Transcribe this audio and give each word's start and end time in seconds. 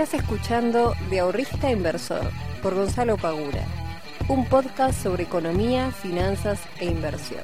Estás 0.00 0.22
escuchando 0.22 0.94
De 1.10 1.18
Ahorrista 1.20 1.70
Inversor 1.70 2.30
por 2.62 2.74
Gonzalo 2.74 3.18
Pagura, 3.18 3.66
un 4.28 4.46
podcast 4.46 5.02
sobre 5.02 5.24
economía, 5.24 5.90
finanzas 5.90 6.58
e 6.78 6.86
inversión. 6.86 7.42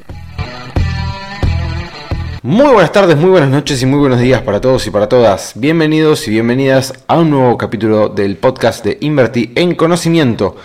Muy 2.42 2.72
buenas 2.72 2.92
tardes, 2.92 3.18
muy 3.18 3.28
buenas 3.28 3.50
noches 3.50 3.82
y 3.82 3.84
muy 3.84 3.98
buenos 3.98 4.20
días 4.20 4.40
para 4.40 4.58
todos 4.58 4.86
y 4.86 4.90
para 4.90 5.06
todas. 5.06 5.52
Bienvenidos 5.54 6.26
y 6.28 6.30
bienvenidas 6.30 6.94
a 7.06 7.18
un 7.18 7.28
nuevo 7.28 7.58
capítulo 7.58 8.08
del 8.08 8.38
podcast 8.38 8.82
de 8.82 8.96
Invertir 9.02 9.52
en 9.54 9.74
Conocimiento. 9.74 10.56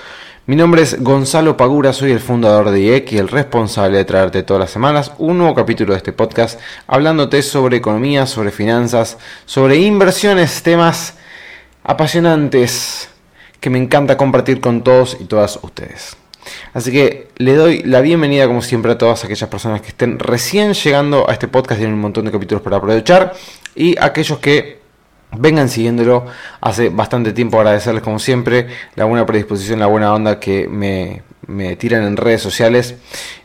Mi 0.46 0.56
nombre 0.56 0.84
es 0.84 1.04
Gonzalo 1.04 1.58
Pagura, 1.58 1.92
soy 1.92 2.12
el 2.12 2.22
fundador 2.22 2.72
de 2.72 2.80
IEC 2.80 3.12
y 3.12 3.18
el 3.18 3.28
responsable 3.28 3.98
de 3.98 4.06
traerte 4.06 4.44
todas 4.44 4.62
las 4.62 4.72
semanas 4.72 5.12
un 5.18 5.40
nuevo 5.40 5.56
capítulo 5.56 5.92
de 5.92 5.98
este 5.98 6.14
podcast 6.14 6.58
hablándote 6.88 7.42
sobre 7.42 7.76
economía, 7.76 8.28
sobre 8.28 8.52
finanzas, 8.52 9.18
sobre 9.46 9.76
inversiones, 9.76 10.64
temas 10.64 11.16
apasionantes 11.84 13.10
que 13.60 13.70
me 13.70 13.78
encanta 13.78 14.18
compartir 14.18 14.60
con 14.60 14.84
todos 14.84 15.18
y 15.20 15.26
todas 15.26 15.60
ustedes. 15.62 16.18
Así 16.74 16.92
que 16.92 17.28
le 17.38 17.56
doy 17.56 17.84
la 17.84 18.02
bienvenida 18.02 18.48
como 18.48 18.62
siempre 18.62 18.94
a 18.94 18.98
todas 18.98 19.24
aquellas 19.24 19.50
personas 19.50 19.82
que 19.82 19.90
estén 19.90 20.20
recién 20.20 20.74
llegando 20.74 21.30
a 21.30 21.34
este 21.34 21.48
podcast, 21.48 21.80
tienen 21.80 21.96
un 21.96 22.02
montón 22.02 22.26
de 22.26 22.32
capítulos 22.32 22.64
para 22.64 22.78
aprovechar, 22.78 23.34
y 23.76 23.96
aquellos 24.00 24.40
que 24.40 24.82
vengan 25.38 25.70
siguiéndolo 25.70 26.26
hace 26.60 26.90
bastante 26.90 27.32
tiempo, 27.32 27.58
agradecerles 27.60 28.04
como 28.04 28.20
siempre 28.20 28.68
la 28.96 29.06
buena 29.06 29.26
predisposición, 29.26 29.80
la 29.80 29.88
buena 29.88 30.14
onda 30.14 30.40
que 30.40 30.68
me, 30.68 31.24
tiran 31.76 32.04
en 32.04 32.18
redes 32.18 32.42
sociales. 32.42 32.96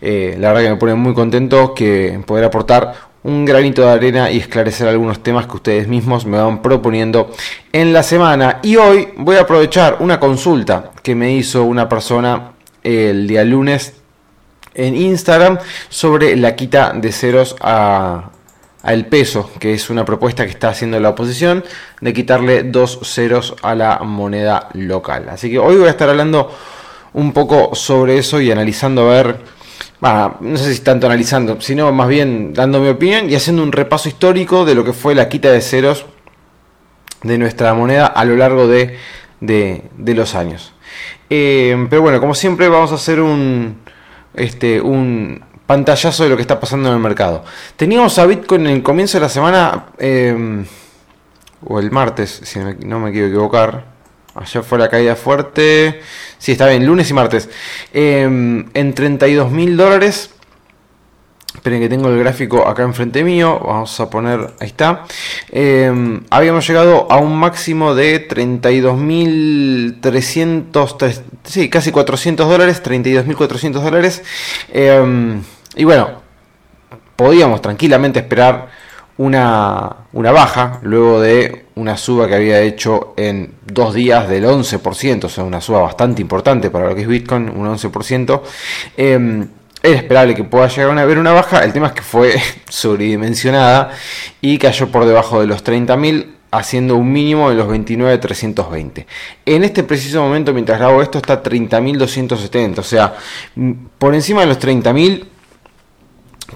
Eh, 0.00 0.36
la 0.38 0.48
verdad 0.48 0.62
que 0.62 0.70
me 0.70 0.76
pone 0.76 0.94
muy 0.94 1.14
contento 1.14 1.74
que 1.74 2.20
poder 2.26 2.44
aportar 2.44 2.94
un 3.26 3.44
granito 3.44 3.82
de 3.82 3.90
arena 3.90 4.30
y 4.30 4.38
esclarecer 4.38 4.86
algunos 4.86 5.20
temas 5.20 5.46
que 5.46 5.56
ustedes 5.56 5.88
mismos 5.88 6.24
me 6.26 6.38
van 6.38 6.62
proponiendo 6.62 7.32
en 7.72 7.92
la 7.92 8.04
semana. 8.04 8.60
Y 8.62 8.76
hoy 8.76 9.08
voy 9.16 9.34
a 9.36 9.40
aprovechar 9.40 9.96
una 9.98 10.20
consulta 10.20 10.92
que 11.02 11.16
me 11.16 11.32
hizo 11.32 11.64
una 11.64 11.88
persona 11.88 12.52
el 12.84 13.26
día 13.26 13.44
lunes 13.44 13.94
en 14.74 14.94
Instagram 14.94 15.58
sobre 15.88 16.36
la 16.36 16.54
quita 16.54 16.92
de 16.94 17.10
ceros 17.10 17.56
a, 17.60 18.30
el 18.84 19.06
peso, 19.06 19.50
que 19.58 19.74
es 19.74 19.90
una 19.90 20.04
propuesta 20.04 20.44
que 20.44 20.52
está 20.52 20.68
haciendo 20.68 21.00
la 21.00 21.08
oposición 21.08 21.64
de 22.00 22.12
quitarle 22.12 22.62
dos 22.62 23.00
ceros 23.02 23.56
a 23.62 23.74
la 23.74 23.98
moneda 24.04 24.68
local. 24.74 25.28
Así 25.28 25.50
que 25.50 25.58
hoy 25.58 25.74
voy 25.74 25.88
a 25.88 25.90
estar 25.90 26.08
hablando 26.08 26.54
un 27.14 27.32
poco 27.32 27.74
sobre 27.74 28.18
eso 28.18 28.40
y 28.40 28.52
analizando 28.52 29.10
a 29.10 29.14
ver 29.14 29.55
no 30.00 30.56
sé 30.56 30.74
si 30.74 30.80
tanto 30.80 31.06
analizando, 31.06 31.60
sino 31.60 31.90
más 31.92 32.08
bien 32.08 32.52
dando 32.52 32.80
mi 32.80 32.88
opinión 32.88 33.30
y 33.30 33.34
haciendo 33.34 33.62
un 33.62 33.72
repaso 33.72 34.08
histórico 34.08 34.64
de 34.64 34.74
lo 34.74 34.84
que 34.84 34.92
fue 34.92 35.14
la 35.14 35.28
quita 35.28 35.50
de 35.50 35.60
ceros 35.60 36.06
de 37.22 37.38
nuestra 37.38 37.72
moneda 37.74 38.06
a 38.06 38.24
lo 38.24 38.36
largo 38.36 38.68
de, 38.68 38.98
los 39.40 40.34
años. 40.34 40.72
Eh, 41.30 41.86
pero 41.90 42.02
bueno, 42.02 42.20
como 42.20 42.34
siempre 42.34 42.68
vamos 42.68 42.92
a 42.92 42.96
hacer 42.96 43.20
un, 43.20 43.80
este, 44.34 44.80
un 44.80 45.42
pantallazo 45.66 46.24
de 46.24 46.30
lo 46.30 46.36
que 46.36 46.42
está 46.42 46.60
pasando 46.60 46.88
en 46.88 46.94
el 46.94 47.00
mercado. 47.00 47.44
Teníamos 47.76 48.18
a 48.18 48.26
Bitcoin 48.26 48.66
en 48.66 48.76
el 48.76 48.82
comienzo 48.82 49.18
de 49.18 49.22
la 49.22 49.28
semana, 49.28 49.86
eh, 49.98 50.64
o 51.64 51.80
el 51.80 51.90
martes, 51.90 52.40
si 52.44 52.60
no 52.86 53.00
me 53.00 53.10
quiero 53.10 53.28
equivocar, 53.28 53.95
Ayer 54.36 54.62
fue 54.62 54.78
la 54.78 54.88
caída 54.88 55.16
fuerte. 55.16 56.00
Sí, 56.38 56.52
está 56.52 56.68
bien, 56.68 56.86
lunes 56.86 57.10
y 57.10 57.14
martes. 57.14 57.48
Em, 57.92 58.66
en 58.74 58.94
32 58.94 59.50
mil 59.50 59.76
dólares. 59.76 60.30
Esperen 61.54 61.80
que 61.80 61.88
tengo 61.88 62.08
el 62.10 62.18
gráfico 62.18 62.68
acá 62.68 62.82
enfrente 62.82 63.24
mío. 63.24 63.58
Vamos 63.64 63.98
a 63.98 64.10
poner, 64.10 64.52
ahí 64.60 64.66
está. 64.66 65.06
Em, 65.50 66.20
habíamos 66.28 66.68
llegado 66.68 67.10
a 67.10 67.16
un 67.16 67.34
máximo 67.38 67.94
de 67.94 68.28
32.300, 68.28 71.22
sí, 71.44 71.70
casi 71.70 71.92
400 71.92 72.46
dólares, 72.46 72.82
32.400 72.82 73.82
dólares. 73.82 74.22
Em, 74.68 75.40
y 75.76 75.84
bueno, 75.84 76.20
podíamos 77.16 77.62
tranquilamente 77.62 78.18
esperar 78.18 78.68
una, 79.18 79.96
una, 80.12 80.32
baja 80.32 80.80
luego 80.82 81.20
de 81.20 81.66
una 81.74 81.96
suba 81.96 82.26
que 82.28 82.34
había 82.34 82.60
hecho 82.60 83.14
en 83.16 83.54
dos 83.64 83.94
días 83.94 84.28
del 84.28 84.44
11%, 84.44 85.24
o 85.24 85.28
sea, 85.28 85.44
una 85.44 85.60
suba 85.60 85.80
bastante 85.80 86.20
importante 86.22 86.70
para 86.70 86.88
lo 86.88 86.94
que 86.94 87.02
es 87.02 87.08
Bitcoin, 87.08 87.48
un 87.48 87.66
11%. 87.66 88.40
Eh, 88.96 89.46
era 89.82 89.96
esperable 89.96 90.34
que 90.34 90.44
pueda 90.44 90.68
llegar 90.68 90.98
a 90.98 91.02
haber 91.02 91.18
una 91.18 91.32
baja, 91.32 91.62
el 91.64 91.72
tema 91.72 91.88
es 91.88 91.92
que 91.92 92.02
fue 92.02 92.34
sobredimensionada 92.68 93.90
y 94.40 94.58
cayó 94.58 94.88
por 94.88 95.04
debajo 95.06 95.40
de 95.40 95.46
los 95.46 95.64
30.000 95.64 96.26
haciendo 96.50 96.96
un 96.96 97.12
mínimo 97.12 97.50
de 97.50 97.56
los 97.56 97.68
29.320. 97.68 99.06
En 99.44 99.64
este 99.64 99.84
preciso 99.84 100.22
momento, 100.22 100.52
mientras 100.52 100.78
grabo 100.78 101.02
esto, 101.02 101.18
está 101.18 101.42
30.270, 101.42 102.78
o 102.78 102.82
sea, 102.82 103.14
por 103.98 104.14
encima 104.14 104.40
de 104.40 104.46
los 104.46 104.58
30.000 104.58 105.24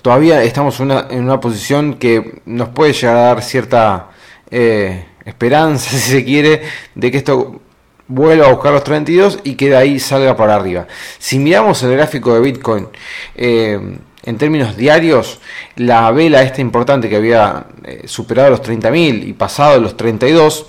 todavía 0.02 0.42
estamos 0.42 0.78
en 0.80 1.22
una 1.22 1.40
posición 1.40 1.94
que 1.94 2.40
nos 2.46 2.70
puede 2.70 2.92
llegar 2.92 3.16
a 3.16 3.20
dar 3.20 3.42
cierta 3.42 4.10
eh, 4.50 5.04
esperanza, 5.24 5.90
si 5.96 5.98
se 5.98 6.24
quiere, 6.24 6.62
de 6.94 7.10
que 7.10 7.18
esto 7.18 7.60
vuelva 8.08 8.46
a 8.46 8.52
buscar 8.52 8.72
los 8.72 8.82
32 8.82 9.40
y 9.44 9.54
que 9.54 9.70
de 9.70 9.76
ahí 9.76 10.00
salga 10.00 10.36
para 10.36 10.56
arriba. 10.56 10.86
Si 11.18 11.38
miramos 11.38 11.82
el 11.82 11.92
gráfico 11.92 12.34
de 12.34 12.40
Bitcoin 12.40 12.88
eh, 13.36 13.78
en 14.22 14.36
términos 14.36 14.76
diarios, 14.76 15.40
la 15.76 16.10
vela 16.10 16.42
esta 16.42 16.60
importante 16.60 17.08
que 17.08 17.16
había 17.16 17.66
eh, 17.84 18.02
superado 18.06 18.50
los 18.50 18.62
30.000 18.62 19.28
y 19.28 19.32
pasado 19.32 19.80
los 19.80 19.96
32, 19.96 20.66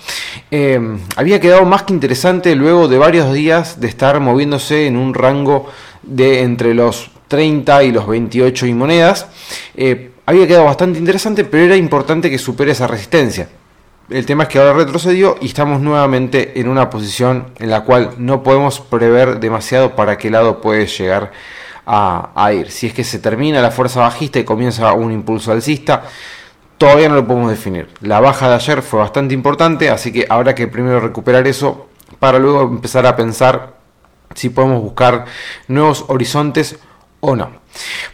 había 1.15 1.39
quedado 1.39 1.65
más 1.65 1.83
que 1.83 1.93
interesante 1.93 2.55
luego 2.55 2.87
de 2.87 2.97
varios 2.97 3.33
días 3.33 3.79
de 3.79 3.87
estar 3.87 4.19
moviéndose 4.19 4.85
en 4.85 4.97
un 4.97 5.13
rango 5.13 5.67
de 6.03 6.41
entre 6.41 6.73
los 6.73 7.09
30 7.31 7.83
y 7.83 7.91
los 7.93 8.05
28 8.05 8.65
y 8.65 8.73
monedas, 8.73 9.25
eh, 9.73 10.11
había 10.25 10.45
quedado 10.45 10.65
bastante 10.65 10.99
interesante, 10.99 11.45
pero 11.45 11.63
era 11.63 11.77
importante 11.77 12.29
que 12.29 12.37
supere 12.37 12.73
esa 12.73 12.87
resistencia. 12.87 13.47
El 14.09 14.25
tema 14.25 14.43
es 14.43 14.49
que 14.49 14.59
ahora 14.59 14.73
retrocedió 14.73 15.37
y 15.39 15.45
estamos 15.45 15.79
nuevamente 15.79 16.59
en 16.59 16.67
una 16.67 16.89
posición 16.89 17.53
en 17.57 17.69
la 17.69 17.85
cual 17.85 18.15
no 18.17 18.43
podemos 18.43 18.81
prever 18.81 19.39
demasiado 19.39 19.95
para 19.95 20.17
qué 20.17 20.29
lado 20.29 20.59
puede 20.59 20.87
llegar 20.87 21.31
a, 21.85 22.51
ir. 22.53 22.69
Si 22.69 22.87
es 22.87 22.93
que 22.93 23.05
se 23.05 23.19
termina 23.19 23.61
la 23.61 23.71
fuerza 23.71 24.01
bajista 24.01 24.37
y 24.37 24.43
comienza 24.43 24.91
un 24.91 25.13
impulso 25.13 25.53
alcista, 25.53 26.03
todavía 26.77 27.07
no 27.07 27.15
lo 27.15 27.25
podemos 27.25 27.49
definir. 27.49 27.87
La 28.01 28.19
baja 28.19 28.49
de 28.49 28.55
ayer 28.55 28.81
fue 28.81 28.99
bastante 28.99 29.33
importante, 29.33 29.89
así 29.89 30.11
que 30.11 30.25
habrá 30.29 30.53
que 30.53 30.67
primero 30.67 30.99
recuperar 30.99 31.47
eso 31.47 31.87
para 32.19 32.39
luego 32.39 32.63
empezar 32.63 33.05
a 33.05 33.15
pensar 33.15 33.75
si 34.35 34.49
podemos 34.49 34.81
buscar 34.81 35.25
nuevos 35.69 36.03
horizontes 36.09 36.77
o 37.21 37.35
no. 37.35 37.61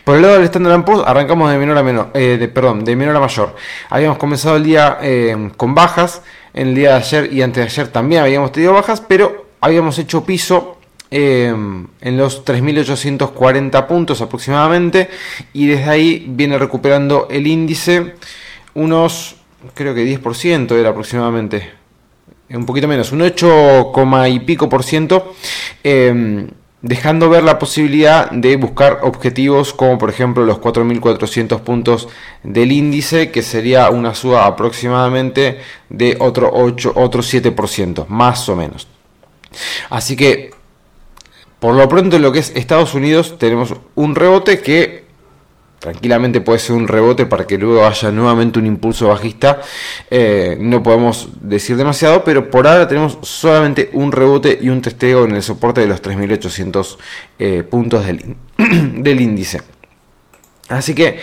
Por 0.03 0.15
el 0.15 0.21
lado 0.21 0.35
del 0.35 0.43
Standard 0.43 0.85
Poor's 0.85 1.03
arrancamos 1.05 1.51
de 1.51 1.57
menor 1.57 1.77
a 1.77 1.83
menor, 1.83 2.11
eh, 2.13 2.37
de, 2.39 2.47
perdón, 2.47 2.85
de 2.85 2.95
menor 2.95 3.15
a 3.15 3.19
mayor. 3.19 3.55
Habíamos 3.89 4.17
comenzado 4.17 4.57
el 4.57 4.63
día 4.63 4.99
eh, 5.01 5.51
con 5.57 5.73
bajas, 5.73 6.21
en 6.53 6.69
el 6.69 6.75
día 6.75 6.91
de 6.91 6.95
ayer 6.97 7.33
y 7.33 7.41
antes 7.41 7.63
de 7.63 7.69
ayer 7.69 7.87
también 7.91 8.21
habíamos 8.21 8.51
tenido 8.51 8.73
bajas, 8.73 9.01
pero 9.01 9.47
habíamos 9.59 9.97
hecho 9.99 10.23
piso 10.23 10.77
eh, 11.09 11.47
en 11.47 12.17
los 12.17 12.45
3.840 12.45 13.87
puntos 13.87 14.21
aproximadamente 14.21 15.09
y 15.53 15.67
desde 15.67 15.89
ahí 15.89 16.25
viene 16.29 16.57
recuperando 16.57 17.27
el 17.31 17.47
índice 17.47 18.15
unos, 18.73 19.37
creo 19.73 19.95
que 19.95 20.05
10% 20.05 20.71
era 20.73 20.89
aproximadamente, 20.89 21.71
un 22.49 22.65
poquito 22.65 22.87
menos, 22.87 23.11
un 23.11 23.21
8, 23.23 23.91
y 24.29 24.39
pico 24.41 24.69
por 24.69 24.83
ciento 24.83 25.33
dejando 26.81 27.29
ver 27.29 27.43
la 27.43 27.57
posibilidad 27.57 28.29
de 28.29 28.55
buscar 28.55 28.99
objetivos 29.01 29.73
como 29.73 29.97
por 29.97 30.09
ejemplo 30.09 30.45
los 30.45 30.59
4.400 30.59 31.61
puntos 31.61 32.07
del 32.43 32.71
índice, 32.71 33.31
que 33.31 33.41
sería 33.41 33.89
una 33.89 34.13
suba 34.13 34.45
aproximadamente 34.45 35.59
de 35.89 36.17
otro, 36.19 36.51
8, 36.53 36.93
otro 36.95 37.21
7%, 37.21 38.07
más 38.07 38.47
o 38.49 38.55
menos. 38.55 38.87
Así 39.89 40.15
que, 40.15 40.51
por 41.59 41.73
lo 41.75 41.89
pronto 41.89 42.17
en 42.17 42.21
lo 42.21 42.31
que 42.31 42.39
es 42.39 42.51
Estados 42.55 42.93
Unidos, 42.93 43.37
tenemos 43.39 43.73
un 43.95 44.15
rebote 44.15 44.59
que 44.59 45.06
tranquilamente 45.79 46.41
puede 46.41 46.59
ser 46.59 46.75
un 46.75 46.87
rebote 46.87 47.25
para 47.25 47.45
que 47.45 47.57
luego 47.57 47.85
haya 47.85 48.11
nuevamente 48.11 48.59
un 48.59 48.65
impulso 48.65 49.07
bajista. 49.07 49.61
Eh, 50.09 50.57
no 50.59 50.81
podemos 50.83 51.29
decir 51.41 51.77
demasiado, 51.77 52.23
pero 52.23 52.49
por 52.49 52.67
ahora 52.67 52.87
tenemos 52.87 53.17
solamente 53.21 53.89
un 53.93 54.11
rebote 54.11 54.57
y 54.61 54.69
un 54.69 54.81
testeo 54.81 55.25
en 55.25 55.35
el 55.35 55.43
soporte 55.43 55.81
de 55.81 55.87
los 55.87 56.01
3.800 56.01 56.97
eh, 57.39 57.63
puntos 57.63 58.05
del, 58.05 58.35
del 58.57 59.21
índice. 59.21 59.61
Así 60.69 60.93
que, 60.93 61.19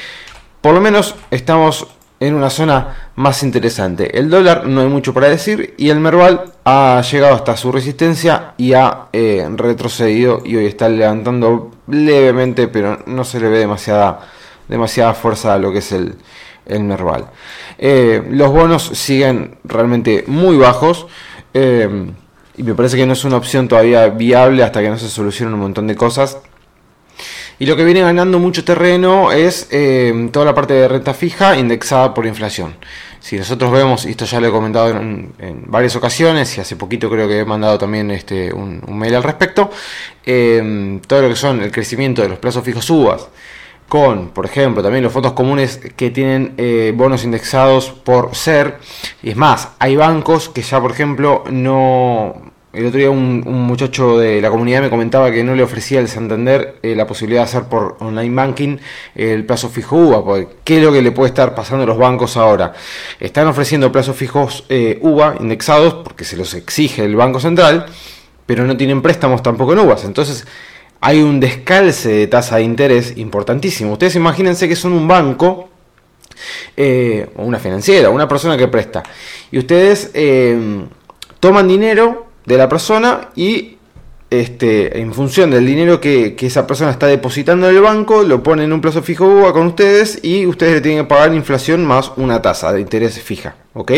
por 0.61 0.75
lo 0.75 0.81
menos, 0.81 1.15
estamos 1.31 1.87
en 2.21 2.35
una 2.35 2.49
zona 2.49 3.11
más 3.17 3.43
interesante. 3.43 4.19
El 4.19 4.31
dólar 4.31 4.67
no 4.67 4.81
hay 4.81 4.89
mucho 4.89 5.13
para 5.13 5.29
decir 5.29 5.75
y 5.77 5.91
el 5.91 6.01
Merval 6.01 6.53
ha 6.65 7.03
llegado 7.03 7.35
hasta 7.35 7.57
su 7.57 7.71
resistencia 7.71 8.55
y 8.57 8.73
ha 8.73 9.09
eh, 9.13 9.47
retrocedido 9.57 10.41
y 10.45 10.57
hoy 10.57 10.67
está 10.67 10.89
levantando 10.89 11.73
levemente, 11.89 12.69
pero 12.69 13.01
no 13.07 13.25
se 13.25 13.41
le 13.41 13.49
ve 13.49 13.59
demasiada 13.59 14.21
demasiada 14.69 15.15
fuerza 15.15 15.55
a 15.55 15.59
lo 15.59 15.73
que 15.73 15.79
es 15.79 15.93
el, 15.93 16.17
el 16.67 16.85
Merval. 16.85 17.27
Eh, 17.79 18.23
los 18.31 18.51
bonos 18.51 18.83
siguen 18.83 19.57
realmente 19.65 20.25
muy 20.27 20.57
bajos. 20.57 21.07
eh, 21.53 22.11
y 22.57 22.63
me 22.63 22.75
parece 22.75 22.97
que 22.97 23.05
no 23.05 23.15
es 23.15 23.25
una 23.25 23.37
opción 23.37 23.67
todavía 23.67 24.07
viable 24.09 24.63
hasta 24.63 24.81
que 24.81 24.89
no 24.89 24.97
se 24.97 25.09
solucionen 25.09 25.55
un 25.55 25.61
montón 25.61 25.89
de 25.89 25.97
cosas. 25.97 26.39
Y 27.59 27.67
lo 27.67 27.77
que 27.77 27.85
viene 27.85 28.01
ganando 28.01 28.39
mucho 28.39 28.65
terreno 28.65 29.33
es 29.33 29.69
eh, 29.71 30.29
toda 30.33 30.47
la 30.47 30.55
parte 30.55 30.75
de 30.75 30.89
renta 30.89 31.15
fija 31.15 31.57
indexada 31.57 32.15
por 32.15 32.27
inflación. 32.27 32.77
Si 33.21 33.37
nosotros 33.37 33.73
vemos, 33.73 34.05
y 34.05 34.11
esto 34.11 34.25
ya 34.25 34.41
lo 34.41 34.49
he 34.49 34.51
comentado 34.51 34.91
en, 34.91 35.33
varias 35.67 35.97
ocasiones, 35.97 36.57
y 36.57 36.61
hace 36.61 36.77
poquito 36.77 37.09
creo 37.09 37.27
que 37.27 37.41
he 37.41 37.45
mandado 37.45 37.79
también 37.79 38.11
este, 38.11 38.53
un, 38.53 38.83
mail 38.89 39.15
al 39.15 39.23
respecto, 39.23 39.71
todo 40.25 41.23
lo 41.23 41.29
que 41.29 41.37
son 41.37 41.63
el 41.63 41.73
crecimiento 41.73 42.23
de 42.23 42.29
los 42.29 42.39
plazos 42.39 42.63
fijos 42.65 42.89
UVAs, 42.91 43.29
con, 43.89 44.29
por 44.31 44.47
ejemplo, 44.47 44.83
también 44.83 45.05
los 45.05 45.13
fondos 45.13 45.33
comunes 45.33 45.81
que 45.97 46.11
tienen 46.11 46.55
eh, 46.57 46.93
bonos 46.97 47.25
indexados 47.25 47.91
por 47.91 48.35
ser, 48.35 48.79
y 49.23 49.31
es 49.31 49.37
más, 49.37 49.69
hay 49.79 49.97
bancos 49.97 50.49
que 50.49 50.63
ya, 50.63 50.81
por 50.81 50.91
ejemplo, 50.91 51.45
no 51.51 52.53
el 52.75 52.87
otro 52.87 52.99
día 52.99 53.11
un, 53.11 53.41
muchacho 53.41 54.19
de 54.19 54.41
la 54.41 54.51
comunidad 54.51 54.83
me 54.83 54.91
comentaba 54.91 55.31
que 55.31 55.45
no 55.45 55.55
le 55.55 55.63
ofrecía 55.63 56.01
el 56.01 56.09
Santander 56.09 56.77
eh, 56.83 56.97
la 56.97 57.07
posibilidad 57.07 57.43
de 57.43 57.45
hacer 57.45 57.65
por 57.65 57.97
online 58.01 58.35
banking 58.35 58.79
el 59.15 59.47
plazo 59.47 59.69
fijo 59.69 59.97
UVA, 59.97 60.25
porque 60.25 60.49
¿qué 60.65 60.79
es 60.79 60.83
lo 60.83 60.93
que 60.93 61.01
le 61.01 61.13
puede 61.13 61.29
estar 61.29 61.55
pasando 61.55 61.85
a 61.85 61.87
los 61.87 61.97
bancos 61.97 62.37
ahora? 62.37 62.73
Están 63.21 63.47
ofreciendo 63.47 63.93
plazos 63.93 64.17
fijos 64.17 64.65
eh, 64.69 64.99
UVA 65.03 65.37
indexados 65.41 65.95
porque 66.03 66.25
se 66.25 66.37
los 66.37 66.53
exige 66.55 67.05
el 67.05 67.15
Banco 67.15 67.39
Central, 67.39 67.87
pero 68.45 68.65
no 68.65 68.77
tienen 68.77 69.01
préstamos 69.03 69.43
tampoco 69.43 69.73
en 69.73 69.79
UVAs. 69.79 70.05
Entonces 70.05 70.45
hay 71.07 71.21
un 71.21 71.39
descalce 71.39 72.09
de 72.09 72.27
tasa 72.29 72.57
de 72.57 72.63
interés 72.63 73.19
importantísimo. 73.19 73.93
Ustedes 73.93 74.17
imagínense 74.17 74.67
que 74.67 74.75
son 74.75 74.95
un 74.95 75.07
banco 75.07 75.69
eh, 76.75 77.29
o 77.37 77.45
una 77.45 77.59
financiera, 77.59 78.09
una 78.09 78.27
persona 78.27 78.57
que 78.57 78.69
presta, 78.69 79.03
y 79.51 79.59
ustedes 79.59 80.11
toman 81.41 81.69
dinero 81.69 82.27
de 82.47 82.57
la 82.57 82.71
persona 82.71 83.29
y 83.37 83.74
este, 84.31 85.01
en 85.01 85.13
función 85.13 85.51
del 85.51 85.67
dinero 85.67 86.01
que, 86.01 86.37
esa 86.41 86.67
persona 86.67 86.91
está 86.91 87.07
depositando 87.07 87.69
en 87.69 87.77
el 87.77 87.83
banco, 87.83 88.23
lo 88.23 88.43
pone 88.43 88.65
en 88.65 88.73
un 88.73 88.81
plazo 88.81 89.03
fijo 89.03 89.53
con 89.53 89.69
ustedes 89.69 90.21
y 90.23 90.47
ustedes 90.47 90.75
le 90.75 90.81
tienen 90.81 91.05
que 91.05 91.09
pagar 91.09 91.33
inflación 91.35 91.85
más 91.85 92.13
una 92.17 92.43
tasa 92.43 92.73
de 92.73 92.81
interés 92.81 93.21
fija, 93.21 93.57
¿ok? 93.75 93.93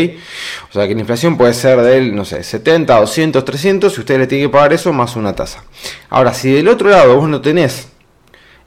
O 0.70 0.72
sea 0.72 0.86
que 0.86 0.94
la 0.94 1.00
inflación 1.00 1.36
puede 1.36 1.54
ser 1.54 1.80
del, 1.80 2.14
no 2.14 2.24
sé, 2.24 2.42
70, 2.42 2.98
200, 2.98 3.44
300 3.44 3.96
y 3.96 4.00
ustedes 4.00 4.20
le 4.20 4.26
tienen 4.26 4.48
que 4.48 4.52
pagar 4.52 4.72
eso 4.72 4.92
más 4.92 5.16
una 5.16 5.34
tasa. 5.34 5.64
Ahora, 6.10 6.34
si 6.34 6.52
del 6.52 6.68
otro 6.68 6.90
lado 6.90 7.16
vos 7.16 7.28
no 7.28 7.40
tenés 7.40 7.88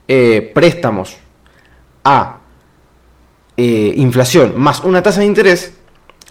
eh, 0.08 0.50
préstamos 0.52 1.16
a 2.02 2.38
eh, 3.56 3.92
inflación 3.96 4.54
más 4.56 4.80
una 4.80 5.02
tasa 5.02 5.20
de 5.20 5.26
interés, 5.26 5.74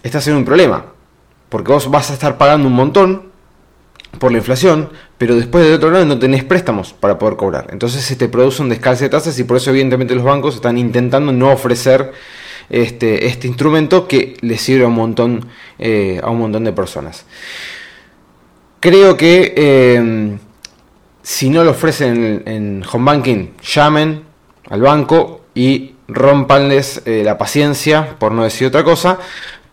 estás 0.02 0.26
en 0.26 0.34
un 0.34 0.44
problema, 0.44 0.86
porque 1.48 1.72
vos 1.72 1.90
vas 1.90 2.10
a 2.10 2.14
estar 2.14 2.36
pagando 2.36 2.68
un 2.68 2.74
montón 2.74 3.29
por 4.18 4.32
la 4.32 4.38
inflación, 4.38 4.90
pero 5.18 5.36
después 5.36 5.64
del 5.64 5.74
otro 5.74 5.90
lado 5.90 6.04
no 6.04 6.18
tenés 6.18 6.44
préstamos 6.44 6.92
para 6.92 7.18
poder 7.18 7.36
cobrar. 7.36 7.68
Entonces 7.70 8.02
se 8.02 8.16
te 8.16 8.28
produce 8.28 8.62
un 8.62 8.68
descalce 8.68 9.04
de 9.04 9.10
tasas 9.10 9.38
y 9.38 9.44
por 9.44 9.56
eso 9.56 9.70
evidentemente 9.70 10.14
los 10.14 10.24
bancos 10.24 10.56
están 10.56 10.78
intentando 10.78 11.32
no 11.32 11.50
ofrecer 11.52 12.12
este, 12.68 13.26
este 13.26 13.46
instrumento 13.46 14.06
que 14.06 14.36
le 14.40 14.58
sirve 14.58 14.84
a 14.84 14.88
un 14.88 14.94
montón, 14.94 15.46
eh, 15.78 16.20
a 16.22 16.30
un 16.30 16.38
montón 16.38 16.64
de 16.64 16.72
personas. 16.72 17.24
Creo 18.80 19.16
que 19.16 19.52
eh, 19.56 20.38
si 21.22 21.50
no 21.50 21.64
lo 21.64 21.72
ofrecen 21.72 22.42
en, 22.46 22.82
home 22.90 23.04
banking, 23.04 23.50
llamen 23.62 24.22
al 24.68 24.80
banco 24.80 25.42
y 25.54 25.94
rompanles 26.08 27.02
eh, 27.04 27.22
la 27.24 27.38
paciencia, 27.38 28.16
por 28.18 28.32
no 28.32 28.42
decir 28.42 28.66
otra 28.66 28.82
cosa, 28.82 29.18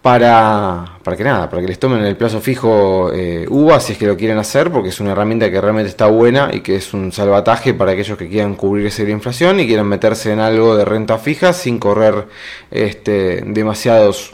para, 0.07 0.99
para 1.03 1.17
que 1.17 1.23
nada, 1.25 1.49
para 1.49 1.61
que 1.61 1.67
les 1.67 1.79
tomen 1.79 2.01
el 2.05 2.15
plazo 2.15 2.39
fijo 2.39 3.11
eh, 3.13 3.45
UVA 3.49 3.77
si 3.81 3.91
es 3.91 3.97
que 3.99 4.07
lo 4.07 4.15
quieren 4.15 4.37
hacer, 4.37 4.71
porque 4.71 4.87
es 4.87 5.01
una 5.01 5.11
herramienta 5.11 5.51
que 5.51 5.59
realmente 5.59 5.89
está 5.89 6.07
buena 6.07 6.49
y 6.53 6.61
que 6.61 6.77
es 6.77 6.93
un 6.93 7.11
salvataje 7.11 7.73
para 7.73 7.91
aquellos 7.91 8.17
que 8.17 8.29
quieran 8.29 8.55
cubrirse 8.55 9.01
de 9.01 9.09
la 9.09 9.15
inflación 9.15 9.59
y 9.59 9.67
quieran 9.67 9.85
meterse 9.85 10.31
en 10.31 10.39
algo 10.39 10.77
de 10.77 10.85
renta 10.85 11.17
fija 11.17 11.51
sin 11.51 11.77
correr 11.77 12.25
este, 12.71 13.43
demasiados 13.47 14.33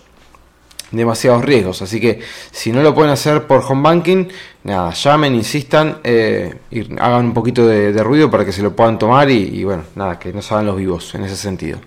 demasiados 0.92 1.44
riesgos. 1.44 1.81
Así 1.81 2.00
que 2.00 2.20
si 2.52 2.72
no 2.72 2.84
lo 2.84 2.94
pueden 2.94 3.10
hacer 3.10 3.48
por 3.48 3.64
home 3.68 3.81
banking, 3.81 4.28
nada, 4.66 4.92
llamen, 4.92 5.34
insistan 5.34 6.02
eh, 6.04 6.54
y 6.70 6.81
hagan 7.00 7.25
un 7.25 7.34
poquito 7.34 7.66
de, 7.66 7.92
ruido 8.04 8.30
para 8.30 8.46
que 8.46 8.52
se 8.52 8.62
lo 8.62 8.75
puedan 8.75 9.00
tomar 9.00 9.28
y, 9.31 9.60
y 9.60 9.64
bueno, 9.64 9.86
nada, 9.96 10.20
que 10.20 10.31
no 10.31 10.44
se 10.44 10.54
hagan 10.54 10.68
los 10.68 10.78
vivos 10.78 11.16
en 11.16 11.24
ese 11.24 11.36
sentido. 11.36 11.80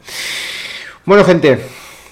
Bueno, 1.04 1.22
gente, 1.22 1.60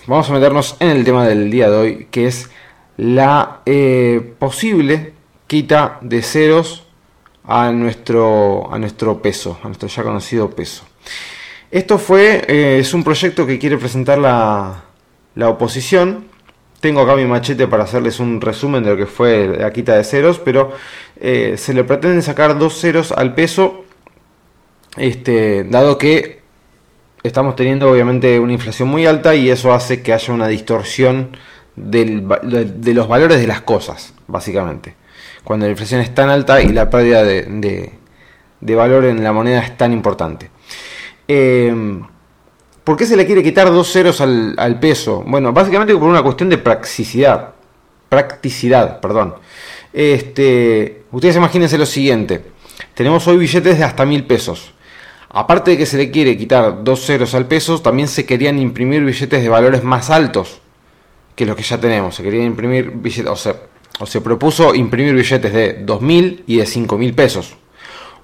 vamos 0.06 0.28
a 0.28 0.32
meternos 0.32 0.76
en 0.80 0.90
el 0.90 1.04
tema 1.04 1.26
del 1.26 1.50
día 1.50 1.70
de 1.70 1.76
hoy, 1.76 2.08
que 2.10 2.26
es 2.26 2.50
la 2.96 3.60
eh, 3.66 4.34
posible 4.38 5.12
quita 5.46 5.98
de 6.00 6.22
ceros 6.22 6.86
a 7.44 7.70
nuestro, 7.72 8.72
a 8.72 8.78
nuestro 8.78 9.20
peso, 9.20 9.58
a 9.62 9.66
nuestro 9.66 9.88
ya 9.88 10.02
conocido 10.02 10.50
peso. 10.50 10.84
Esto 11.70 11.98
fue, 11.98 12.44
eh, 12.46 12.78
es 12.80 12.94
un 12.94 13.02
proyecto 13.02 13.46
que 13.46 13.58
quiere 13.58 13.78
presentar 13.78 14.18
la, 14.18 14.84
la, 15.34 15.48
oposición. 15.48 16.26
Tengo 16.80 17.00
acá 17.00 17.16
mi 17.16 17.24
machete 17.24 17.66
para 17.66 17.84
hacerles 17.84 18.20
un 18.20 18.40
resumen 18.40 18.84
de 18.84 18.90
lo 18.90 18.96
que 18.96 19.06
fue 19.06 19.48
la 19.58 19.72
quita 19.72 19.96
de 19.96 20.04
ceros, 20.04 20.38
pero 20.38 20.72
eh, 21.20 21.54
se 21.56 21.74
le 21.74 21.84
pretenden 21.84 22.22
sacar 22.22 22.58
dos 22.58 22.78
ceros 22.78 23.10
al 23.10 23.34
peso, 23.34 23.84
este, 24.96 25.64
dado 25.64 25.98
que 25.98 26.44
estamos 27.25 27.56
teniendo 27.56 27.91
obviamente 27.91 28.38
una 28.38 28.53
inflación 28.53 28.88
muy 28.88 29.06
alta 29.06 29.35
y 29.35 29.50
eso 29.50 29.73
hace 29.73 30.03
que 30.03 30.12
haya 30.12 30.32
una 30.32 30.47
distorsión 30.47 31.37
de, 31.75 32.23
los 32.94 33.09
valores 33.09 33.41
de 33.41 33.47
las 33.47 33.62
cosas, 33.62 34.12
básicamente. 34.26 34.94
Cuando 35.43 35.67
la 35.67 35.71
inflación 35.71 36.03
es 36.03 36.15
tan 36.15 36.29
alta 36.29 36.61
y 36.61 36.69
la 36.69 36.91
pérdida 36.91 37.25
de, 37.25 37.93
valor 38.61 39.06
en 39.06 39.25
la 39.25 39.32
moneda 39.32 39.61
es 39.61 39.76
tan 39.76 39.93
importante. 39.93 40.50
Em, 41.26 42.06
¿Por 42.85 42.99
qué 42.99 43.06
se 43.06 43.17
le 43.17 43.25
quiere 43.25 43.43
quitar 43.43 43.71
dos 43.71 43.91
ceros 43.91 44.21
al, 44.21 44.79
peso? 44.79 45.25
Bueno, 45.26 45.53
básicamente 45.55 45.94
por 45.94 46.09
una 46.09 46.23
cuestión 46.23 46.50
de 46.50 46.59
practicidad. 46.59 47.55
Practicidad, 48.11 49.00
perdón. 49.00 49.37
Este, 49.94 51.05
ustedes 51.11 51.37
imagínense 51.37 51.79
lo 51.79 51.87
siguiente. 51.87 52.44
Tenemos 52.93 53.26
hoy 53.26 53.38
billetes 53.38 53.79
de 53.79 53.85
hasta 53.85 54.05
mil 54.05 54.26
pesos. 54.26 54.74
Aparte 55.36 55.72
de 55.72 55.78
que 55.78 55.84
se 55.84 55.96
le 55.96 56.12
quiere 56.12 56.38
quitar 56.38 56.84
dos 56.84 57.04
ceros 57.04 57.34
al 57.34 57.48
peso, 57.48 57.81
también 57.81 58.06
se 58.06 58.25
querían 58.25 58.56
imprimir 58.60 59.04
billetes 59.04 59.42
de 59.42 59.48
valores 59.48 59.82
más 59.82 60.08
altos 60.08 60.60
que 61.34 61.44
los 61.44 61.56
que 61.56 61.64
ya 61.64 61.80
tenemos. 61.80 62.14
Se 62.14 62.23
querían 62.23 62.47
imprimir 62.47 62.92
billetes, 62.92 63.32
o, 63.32 63.35
sea, 63.35 63.56
o 63.99 64.06
se 64.06 64.20
propuso 64.20 64.76
imprimir 64.76 65.12
billetes 65.12 65.52
de 65.52 65.85
2.000 65.85 66.44
y 66.47 66.59
de 66.59 66.64
5.000 66.64 67.14
pesos. 67.16 67.56